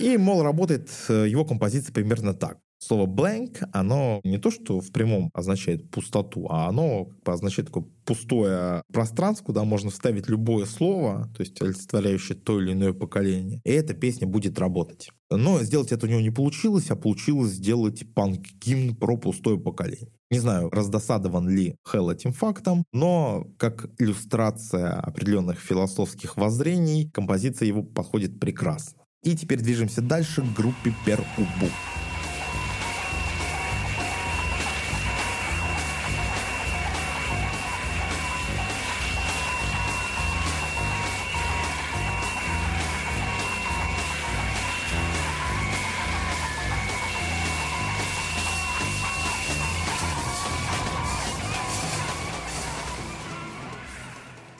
И, 0.00 0.16
мол, 0.16 0.42
работает 0.42 0.90
э, 1.08 1.26
его 1.28 1.44
композиция 1.44 1.92
примерно 1.92 2.32
так. 2.32 2.58
Слово 2.82 3.06
blank, 3.06 3.62
оно 3.74 4.22
не 4.24 4.38
то, 4.38 4.50
что 4.50 4.80
в 4.80 4.90
прямом 4.90 5.28
означает 5.34 5.90
пустоту, 5.90 6.46
а 6.48 6.66
оно 6.66 7.04
как 7.04 7.22
бы 7.22 7.32
означает 7.32 7.66
такое 7.66 7.84
пустое 8.06 8.82
пространство, 8.90 9.44
куда 9.44 9.64
можно 9.64 9.90
вставить 9.90 10.30
любое 10.30 10.64
слово, 10.64 11.30
то 11.36 11.42
есть 11.42 11.60
олицетворяющее 11.60 12.38
то 12.38 12.58
или 12.58 12.72
иное 12.72 12.94
поколение, 12.94 13.60
и 13.64 13.70
эта 13.70 13.92
песня 13.92 14.26
будет 14.26 14.58
работать. 14.58 15.10
Но 15.30 15.62
сделать 15.62 15.92
это 15.92 16.06
у 16.06 16.08
него 16.08 16.22
не 16.22 16.30
получилось, 16.30 16.90
а 16.90 16.96
получилось 16.96 17.52
сделать 17.52 18.02
панк-гимн 18.14 18.96
про 18.96 19.18
пустое 19.18 19.60
поколение. 19.60 20.08
Не 20.30 20.38
знаю, 20.38 20.70
раздосадован 20.70 21.50
ли 21.50 21.76
Хелл 21.86 22.10
этим 22.10 22.32
фактом, 22.32 22.84
но 22.94 23.46
как 23.58 23.90
иллюстрация 23.98 24.94
определенных 24.94 25.58
философских 25.58 26.38
воззрений 26.38 27.10
композиция 27.10 27.68
его 27.68 27.82
подходит 27.82 28.40
прекрасно. 28.40 28.99
И 29.22 29.36
теперь 29.36 29.60
движемся 29.60 30.00
дальше 30.00 30.42
к 30.42 30.54
группе 30.54 30.94
Пер 31.04 31.20
Убу. 31.36 31.68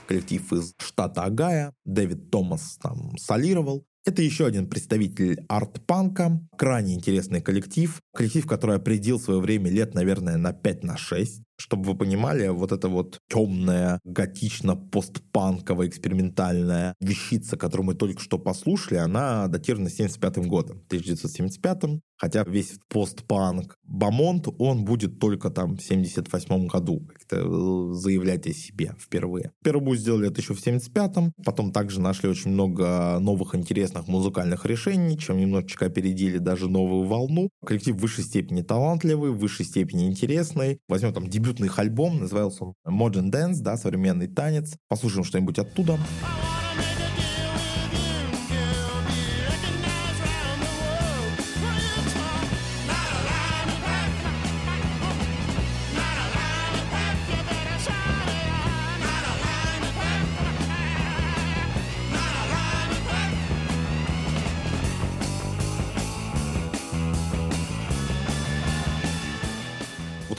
коллектив 0.07 0.53
из 0.55 0.75
штата 0.79 1.23
Агая. 1.23 1.73
Дэвид 1.85 2.33
Томас 2.33 2.79
там 2.83 3.17
солировал. 3.17 3.87
Это 4.07 4.23
еще 4.23 4.47
один 4.47 4.67
представитель 4.67 5.45
арт-панка, 5.49 6.41
крайне 6.57 6.95
интересный 6.95 7.43
коллектив, 7.43 8.01
коллектив, 8.15 8.47
который 8.47 8.77
определил 8.77 9.21
свое 9.21 9.41
время 9.41 9.71
лет, 9.71 9.95
наверное, 9.95 10.39
на 10.39 10.55
5 10.55 10.85
на 10.85 10.97
6. 10.97 11.43
Чтобы 11.59 11.85
вы 11.85 11.99
понимали, 11.99 12.49
вот 12.49 12.73
эта 12.73 12.89
вот 12.89 13.19
темная, 13.29 14.01
готично-постпанковая, 14.05 15.89
экспериментальная 15.89 16.95
вещица, 17.01 17.59
которую 17.59 17.89
мы 17.89 17.95
только 17.95 18.23
что 18.23 18.39
послушали, 18.39 18.97
она 18.97 19.47
датирована 19.49 19.91
75 19.91 20.47
годом, 20.47 20.79
1975 20.87 22.01
хотя 22.21 22.45
весь 22.45 22.79
постпанк 22.89 23.77
Бамонт, 23.85 24.47
он 24.59 24.85
будет 24.85 25.19
только 25.19 25.51
там 25.51 25.77
в 25.77 25.83
78 25.83 26.67
году 26.69 27.01
как-то 27.09 27.37
э, 27.37 27.95
заявлять 27.95 28.47
о 28.47 28.53
себе 28.53 28.95
впервые. 28.99 29.53
Первую 29.65 29.97
сделали 29.99 30.29
это 30.29 30.41
еще 30.41 30.55
в 30.55 30.65
75-м, 30.65 31.33
потом 31.45 31.73
также 31.73 32.01
нашли 32.01 32.29
очень 32.29 32.53
много 32.53 33.19
новых 33.21 33.55
интересных 33.55 34.07
музыкальных 34.07 34.65
решений, 34.65 35.19
чем 35.19 35.39
немножечко 35.39 35.87
опередили 35.87 36.39
даже 36.39 36.69
новую 36.69 37.07
волну. 37.07 37.51
Коллектив 37.67 37.97
в 37.97 37.99
высшей 38.01 38.25
степени 38.25 38.63
талантливый, 38.63 39.33
в 39.33 39.39
высшей 39.39 39.67
степени 39.67 40.07
интересный. 40.07 40.79
Возьмем 40.89 41.13
там 41.13 41.29
дебют 41.29 41.51
дебютный 41.51 41.67
их 41.67 41.79
альбом, 41.79 42.21
назывался 42.21 42.65
он 42.65 42.75
Modern 42.87 43.31
Dance, 43.31 43.61
да, 43.61 43.77
современный 43.77 44.29
танец. 44.29 44.77
Послушаем 44.89 45.25
что-нибудь 45.25 45.59
оттуда. 45.59 45.99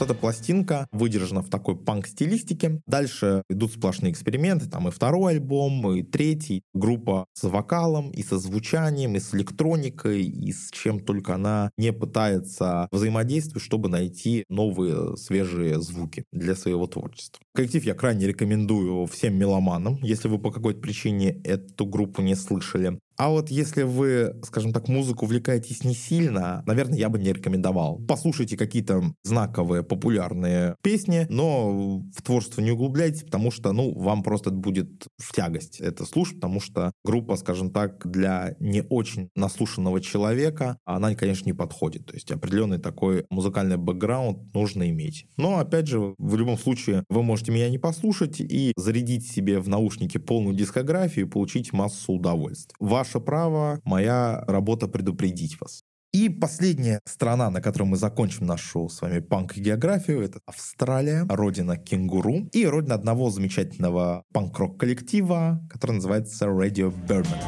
Эта 0.02 0.14
пластинка 0.14 0.86
выдержана 0.92 1.42
в 1.42 1.48
такой 1.48 1.76
панк-стилистике. 1.76 2.82
Дальше 2.86 3.42
идут 3.48 3.72
сплошные 3.72 4.12
эксперименты, 4.12 4.68
там 4.68 4.88
и 4.88 4.90
второй 4.90 5.34
альбом, 5.34 5.92
и 5.92 6.02
третий. 6.02 6.62
Группа 6.74 7.26
с 7.34 7.44
вокалом, 7.44 8.10
и 8.10 8.22
со 8.22 8.38
звучанием, 8.38 9.14
и 9.14 9.20
с 9.20 9.34
электроникой, 9.34 10.24
и 10.24 10.52
с 10.52 10.70
чем 10.70 11.00
только 11.00 11.34
она 11.34 11.70
не 11.76 11.92
пытается 11.92 12.88
взаимодействовать, 12.90 13.62
чтобы 13.62 13.88
найти 13.88 14.44
новые 14.48 15.16
свежие 15.16 15.80
звуки 15.80 16.24
для 16.32 16.54
своего 16.54 16.86
творчества. 16.86 17.40
Коллектив 17.54 17.84
я 17.84 17.94
крайне 17.94 18.26
рекомендую 18.26 19.06
всем 19.06 19.34
меломанам, 19.34 19.98
если 20.02 20.28
вы 20.28 20.38
по 20.38 20.50
какой-то 20.50 20.80
причине 20.80 21.40
эту 21.44 21.86
группу 21.86 22.22
не 22.22 22.34
слышали. 22.34 22.98
А 23.16 23.28
вот 23.28 23.50
если 23.50 23.82
вы, 23.82 24.36
скажем 24.44 24.72
так, 24.72 24.88
музыку 24.88 25.24
увлекаетесь 25.24 25.84
не 25.84 25.94
сильно, 25.94 26.62
наверное, 26.66 26.98
я 26.98 27.08
бы 27.08 27.18
не 27.18 27.32
рекомендовал. 27.32 28.00
Послушайте 28.08 28.56
какие-то 28.56 29.02
знаковые, 29.22 29.82
популярные 29.82 30.76
песни, 30.82 31.26
но 31.28 31.98
в 31.98 32.22
творчество 32.22 32.60
не 32.60 32.70
углубляйтесь, 32.70 33.22
потому 33.22 33.50
что, 33.50 33.72
ну, 33.72 33.92
вам 33.98 34.22
просто 34.22 34.50
будет 34.50 35.06
в 35.18 35.32
тягость 35.34 35.80
это 35.80 36.04
слушать, 36.04 36.36
потому 36.36 36.60
что 36.60 36.92
группа, 37.04 37.36
скажем 37.36 37.70
так, 37.70 38.10
для 38.10 38.56
не 38.60 38.82
очень 38.82 39.28
наслушанного 39.36 40.00
человека, 40.00 40.78
она, 40.84 41.14
конечно, 41.14 41.46
не 41.46 41.52
подходит. 41.52 42.06
То 42.06 42.14
есть 42.14 42.30
определенный 42.30 42.78
такой 42.78 43.24
музыкальный 43.30 43.76
бэкграунд 43.76 44.54
нужно 44.54 44.88
иметь. 44.90 45.26
Но, 45.36 45.58
опять 45.58 45.86
же, 45.86 46.14
в 46.18 46.36
любом 46.36 46.58
случае, 46.58 47.04
вы 47.08 47.22
можете 47.22 47.52
меня 47.52 47.68
не 47.68 47.78
послушать 47.78 48.40
и 48.40 48.72
зарядить 48.76 49.30
себе 49.30 49.60
в 49.60 49.68
наушники 49.68 50.18
полную 50.18 50.56
дискографию 50.56 51.26
и 51.26 51.28
получить 51.28 51.72
массу 51.72 52.12
удовольствия 52.12 52.74
ваше 53.02 53.18
право, 53.18 53.80
моя 53.84 54.44
работа 54.46 54.86
предупредить 54.86 55.60
вас. 55.60 55.82
И 56.12 56.28
последняя 56.28 57.00
страна, 57.04 57.50
на 57.50 57.60
которой 57.60 57.84
мы 57.84 57.96
закончим 57.96 58.46
нашу 58.46 58.88
с 58.88 59.02
вами 59.02 59.18
панк-географию, 59.18 60.20
это 60.20 60.38
Австралия, 60.46 61.26
родина 61.28 61.76
кенгуру 61.76 62.48
и 62.52 62.64
родина 62.64 62.94
одного 62.94 63.30
замечательного 63.30 64.22
панк-рок 64.32 64.78
коллектива, 64.78 65.60
который 65.68 65.92
называется 65.92 66.44
Radio 66.44 66.94
Birdman. 67.08 67.42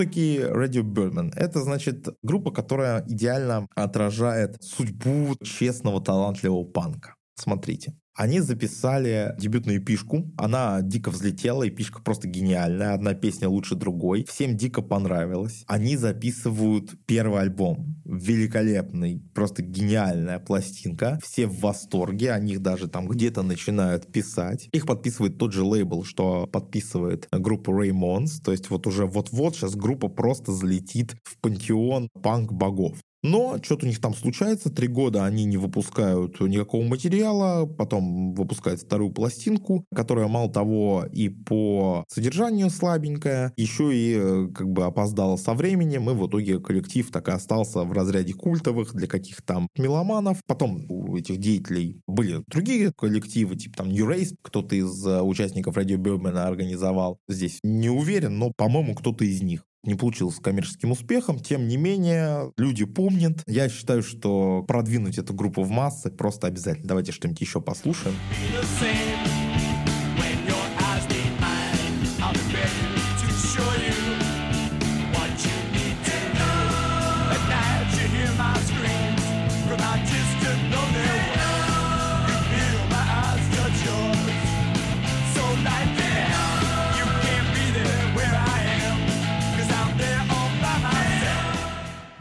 Такие 0.00 0.48
Radio 0.48 0.82
Birdman? 0.82 1.30
Это, 1.36 1.60
значит, 1.60 2.08
группа, 2.22 2.50
которая 2.50 3.04
идеально 3.06 3.66
отражает 3.74 4.56
судьбу 4.62 5.36
честного, 5.42 6.00
талантливого 6.00 6.64
панка. 6.64 7.16
Смотрите. 7.34 7.94
Они 8.14 8.40
записали 8.40 9.34
дебютную 9.38 9.82
пишку. 9.82 10.30
Она 10.36 10.82
дико 10.82 11.10
взлетела, 11.10 11.62
и 11.62 11.70
пишка 11.70 12.02
просто 12.02 12.28
гениальная. 12.28 12.94
Одна 12.94 13.14
песня 13.14 13.48
лучше 13.48 13.76
другой. 13.76 14.24
Всем 14.28 14.56
дико 14.56 14.82
понравилось. 14.82 15.64
Они 15.66 15.96
записывают 15.96 16.94
первый 17.06 17.40
альбом. 17.40 17.96
Великолепный, 18.04 19.22
просто 19.34 19.62
гениальная 19.62 20.38
пластинка. 20.38 21.18
Все 21.22 21.46
в 21.46 21.60
восторге. 21.60 22.32
О 22.32 22.40
них 22.40 22.60
даже 22.60 22.88
там 22.88 23.08
где-то 23.08 23.42
начинают 23.42 24.12
писать. 24.12 24.68
Их 24.72 24.86
подписывает 24.86 25.38
тот 25.38 25.52
же 25.52 25.62
лейбл, 25.62 26.04
что 26.04 26.46
подписывает 26.46 27.28
группа 27.32 27.70
Raymond's. 27.70 28.42
То 28.44 28.52
есть 28.52 28.70
вот 28.70 28.86
уже 28.86 29.06
вот-вот 29.06 29.54
сейчас 29.54 29.76
группа 29.76 30.08
просто 30.08 30.52
залетит 30.52 31.14
в 31.22 31.38
пантеон 31.38 32.08
панк-богов. 32.22 32.98
Но 33.22 33.58
что-то 33.62 33.84
у 33.84 33.88
них 33.88 34.00
там 34.00 34.14
случается, 34.14 34.70
три 34.70 34.88
года 34.88 35.24
они 35.24 35.44
не 35.44 35.56
выпускают 35.56 36.40
никакого 36.40 36.82
материала, 36.82 37.66
потом 37.66 38.34
выпускают 38.34 38.80
вторую 38.80 39.12
пластинку, 39.12 39.84
которая, 39.94 40.26
мало 40.26 40.50
того, 40.50 41.04
и 41.12 41.28
по 41.28 42.04
содержанию 42.08 42.70
слабенькая, 42.70 43.52
еще 43.56 43.94
и 43.94 44.16
э, 44.16 44.48
как 44.54 44.70
бы 44.70 44.84
опоздала 44.84 45.36
со 45.36 45.52
временем, 45.52 46.08
и 46.08 46.14
в 46.14 46.26
итоге 46.26 46.60
коллектив 46.60 47.10
так 47.10 47.28
и 47.28 47.32
остался 47.32 47.82
в 47.82 47.92
разряде 47.92 48.32
культовых 48.32 48.94
для 48.94 49.06
каких-то 49.06 49.42
там 49.44 49.68
меломанов. 49.76 50.38
Потом 50.46 50.86
у 50.88 51.16
этих 51.16 51.38
деятелей 51.38 52.00
были 52.06 52.42
другие 52.46 52.92
коллективы, 52.96 53.56
типа 53.56 53.78
там 53.78 53.90
New 53.90 54.08
Race, 54.08 54.34
кто-то 54.42 54.74
из 54.76 55.06
э, 55.06 55.20
участников 55.20 55.76
Radio 55.76 55.96
Бёрмена 55.96 56.46
организовал. 56.46 57.18
Здесь 57.28 57.58
не 57.62 57.90
уверен, 57.90 58.38
но, 58.38 58.52
по-моему, 58.56 58.94
кто-то 58.94 59.24
из 59.24 59.42
них 59.42 59.64
не 59.82 59.94
получилось 59.94 60.36
с 60.36 60.40
коммерческим 60.40 60.92
успехом. 60.92 61.38
Тем 61.38 61.68
не 61.68 61.76
менее, 61.76 62.52
люди 62.56 62.84
помнят. 62.84 63.42
Я 63.46 63.68
считаю, 63.68 64.02
что 64.02 64.62
продвинуть 64.66 65.18
эту 65.18 65.34
группу 65.34 65.62
в 65.62 65.70
массы 65.70 66.10
просто 66.10 66.46
обязательно. 66.46 66.88
Давайте 66.88 67.12
что-нибудь 67.12 67.40
еще 67.40 67.60
послушаем. 67.60 68.14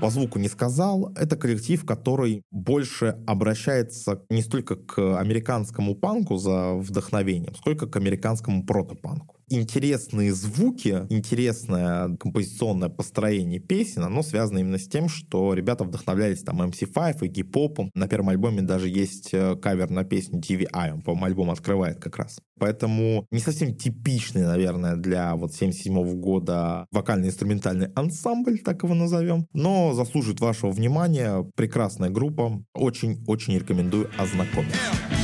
По 0.09 0.13
звуку 0.13 0.39
не 0.39 0.49
сказал. 0.49 1.13
Это 1.15 1.35
коллектив, 1.35 1.85
который 1.85 2.41
больше 2.49 3.15
обращается 3.27 4.23
не 4.31 4.41
столько 4.41 4.75
к 4.75 5.19
американскому 5.19 5.93
панку 5.93 6.37
за 6.37 6.73
вдохновением, 6.73 7.53
сколько 7.55 7.85
к 7.85 7.95
американскому 7.95 8.65
протопанку 8.65 9.38
интересные 9.49 10.33
звуки, 10.33 11.05
интересное 11.09 12.15
композиционное 12.17 12.89
построение 12.89 13.59
песен, 13.59 14.03
оно 14.03 14.23
связано 14.23 14.59
именно 14.59 14.77
с 14.77 14.87
тем, 14.87 15.09
что 15.09 15.53
ребята 15.53 15.83
вдохновлялись 15.83 16.43
там 16.43 16.61
MC5 16.61 17.25
и 17.25 17.27
гип-попом. 17.27 17.91
На 17.93 18.07
первом 18.07 18.29
альбоме 18.29 18.61
даже 18.61 18.89
есть 18.89 19.29
э, 19.33 19.55
кавер 19.55 19.89
на 19.89 20.03
песню 20.03 20.39
TVI, 20.39 20.93
он, 20.93 21.01
по-моему, 21.01 21.25
альбом 21.25 21.51
открывает 21.51 21.99
как 21.99 22.17
раз. 22.17 22.39
Поэтому 22.59 23.25
не 23.31 23.39
совсем 23.39 23.75
типичный, 23.75 24.43
наверное, 24.43 24.95
для 24.95 25.35
вот 25.35 25.53
77 25.53 25.93
-го 25.93 26.13
года 26.13 26.85
вокально-инструментальный 26.91 27.91
ансамбль, 27.95 28.59
так 28.59 28.83
его 28.83 28.93
назовем, 28.93 29.47
но 29.53 29.93
заслужит 29.93 30.39
вашего 30.39 30.71
внимания. 30.71 31.45
Прекрасная 31.55 32.09
группа. 32.09 32.63
Очень-очень 32.73 33.57
рекомендую 33.57 34.09
ознакомиться. 34.17 35.18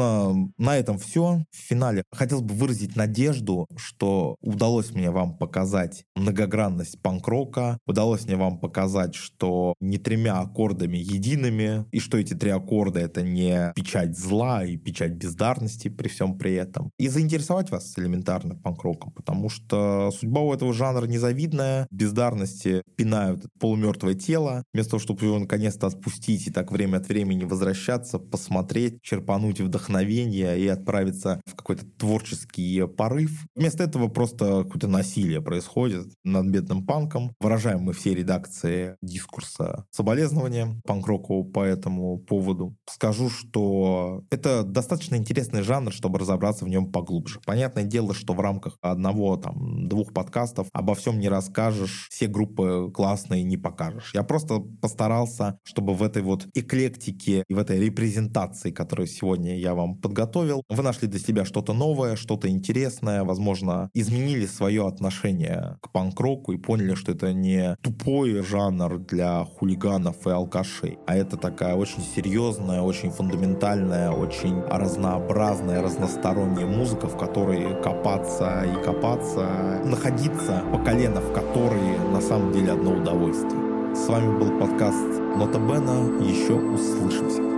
Собственно, 0.00 0.50
на 0.58 0.78
этом 0.78 0.98
все. 0.98 1.44
В 1.50 1.56
финале 1.56 2.04
хотелось 2.10 2.44
бы 2.44 2.54
выразить 2.54 2.96
надежду, 2.96 3.66
что 3.76 4.36
удалось 4.40 4.92
мне 4.92 5.10
вам 5.10 5.36
показать 5.36 6.04
многогранность 6.16 7.00
панк-рока, 7.02 7.78
удалось 7.86 8.24
мне 8.24 8.36
вам 8.36 8.58
показать, 8.58 9.14
что 9.14 9.74
не 9.80 9.98
тремя 9.98 10.40
аккордами 10.40 10.96
едиными, 10.96 11.84
и 11.92 12.00
что 12.00 12.18
эти 12.18 12.34
три 12.34 12.50
аккорда— 12.50 13.00
это 13.00 13.22
не 13.22 13.72
печать 13.74 14.18
зла 14.18 14.64
и 14.64 14.76
печать 14.76 15.12
бездарности 15.12 15.88
при 15.88 16.08
всем 16.08 16.38
при 16.38 16.54
этом. 16.54 16.90
И 16.98 17.08
заинтересовать 17.08 17.70
вас 17.70 17.92
элементарно 17.98 18.54
панк-роком, 18.54 19.12
потому 19.12 19.48
что 19.48 20.10
судьба 20.18 20.40
у 20.40 20.54
этого 20.54 20.72
жанра 20.72 21.06
незавидная, 21.06 21.86
бездарности 21.90 22.82
пинают 22.96 23.46
полумертвое 23.58 24.14
тело, 24.14 24.64
вместо 24.72 24.92
того, 24.92 25.00
чтобы 25.00 25.26
его 25.26 25.38
наконец-то 25.38 25.86
отпустить 25.86 26.46
и 26.46 26.50
так 26.50 26.72
время 26.72 26.98
от 26.98 27.08
времени 27.08 27.44
возвращаться, 27.44 28.18
посмотреть, 28.18 29.02
черпануть 29.02 29.60
получить 29.60 29.70
вдохновение 29.90 30.58
и 30.58 30.68
отправиться 30.68 31.40
в 31.46 31.54
какой-то 31.56 31.84
творческий 31.98 32.86
порыв. 32.86 33.44
Вместо 33.56 33.84
этого 33.84 34.08
просто 34.08 34.62
какое-то 34.64 34.86
насилие 34.86 35.40
происходит 35.40 36.06
над 36.24 36.46
бедным 36.46 36.86
панком. 36.86 37.32
Выражаем 37.40 37.80
мы 37.80 37.92
все 37.92 38.14
редакции 38.14 38.96
дискурса 39.02 39.84
соболезнования 39.90 40.80
панк-року 40.84 41.44
по 41.44 41.64
этому 41.64 42.18
поводу. 42.18 42.76
Скажу, 42.88 43.28
что 43.28 44.22
это 44.30 44.62
достаточно 44.62 45.16
интересный 45.16 45.62
жанр, 45.62 45.92
чтобы 45.92 46.18
разобраться 46.18 46.64
в 46.64 46.68
нем 46.68 46.92
поглубже. 46.92 47.40
Понятное 47.44 47.84
дело, 47.84 48.14
что 48.14 48.32
в 48.34 48.40
рамках 48.40 48.76
одного, 48.80 49.36
там, 49.36 49.88
двух 49.88 50.12
подкастов 50.12 50.68
обо 50.72 50.94
всем 50.94 51.18
не 51.18 51.28
расскажешь, 51.28 52.08
все 52.10 52.26
группы 52.28 52.90
классные 52.94 53.42
не 53.42 53.56
покажешь. 53.56 54.12
Я 54.14 54.22
просто 54.22 54.60
постарался, 54.60 55.58
чтобы 55.64 55.94
в 55.94 56.02
этой 56.02 56.22
вот 56.22 56.46
эклектике 56.54 57.44
и 57.48 57.54
в 57.54 57.58
этой 57.58 57.80
репрезентации, 57.80 58.70
которую 58.70 59.06
сегодня 59.06 59.58
я 59.58 59.74
вам 59.80 59.94
подготовил. 59.96 60.62
Вы 60.68 60.82
нашли 60.82 61.08
для 61.08 61.20
себя 61.20 61.44
что-то 61.44 61.72
новое, 61.72 62.16
что-то 62.16 62.48
интересное, 62.48 63.24
возможно, 63.24 63.90
изменили 63.94 64.46
свое 64.46 64.86
отношение 64.86 65.78
к 65.82 65.90
панк-року 65.90 66.52
и 66.52 66.58
поняли, 66.58 66.94
что 66.94 67.12
это 67.12 67.32
не 67.32 67.76
тупой 67.82 68.42
жанр 68.42 68.98
для 68.98 69.44
хулиганов 69.44 70.26
и 70.26 70.30
алкашей, 70.30 70.98
а 71.06 71.16
это 71.16 71.36
такая 71.36 71.74
очень 71.74 72.02
серьезная, 72.02 72.82
очень 72.82 73.10
фундаментальная, 73.10 74.10
очень 74.10 74.60
разнообразная, 74.62 75.82
разносторонняя 75.82 76.66
музыка, 76.66 77.08
в 77.08 77.16
которой 77.16 77.80
копаться 77.82 78.64
и 78.64 78.84
копаться, 78.84 79.80
находиться 79.84 80.62
по 80.72 80.78
колено 80.78 81.20
в 81.20 81.32
которой 81.32 81.98
на 82.12 82.20
самом 82.20 82.52
деле 82.52 82.72
одно 82.72 82.92
удовольствие. 82.94 83.94
С 83.94 84.08
вами 84.08 84.38
был 84.38 84.58
подкаст 84.58 85.20
Нота 85.36 85.58
Бена. 85.58 86.22
Еще 86.22 86.54
услышимся. 86.54 87.49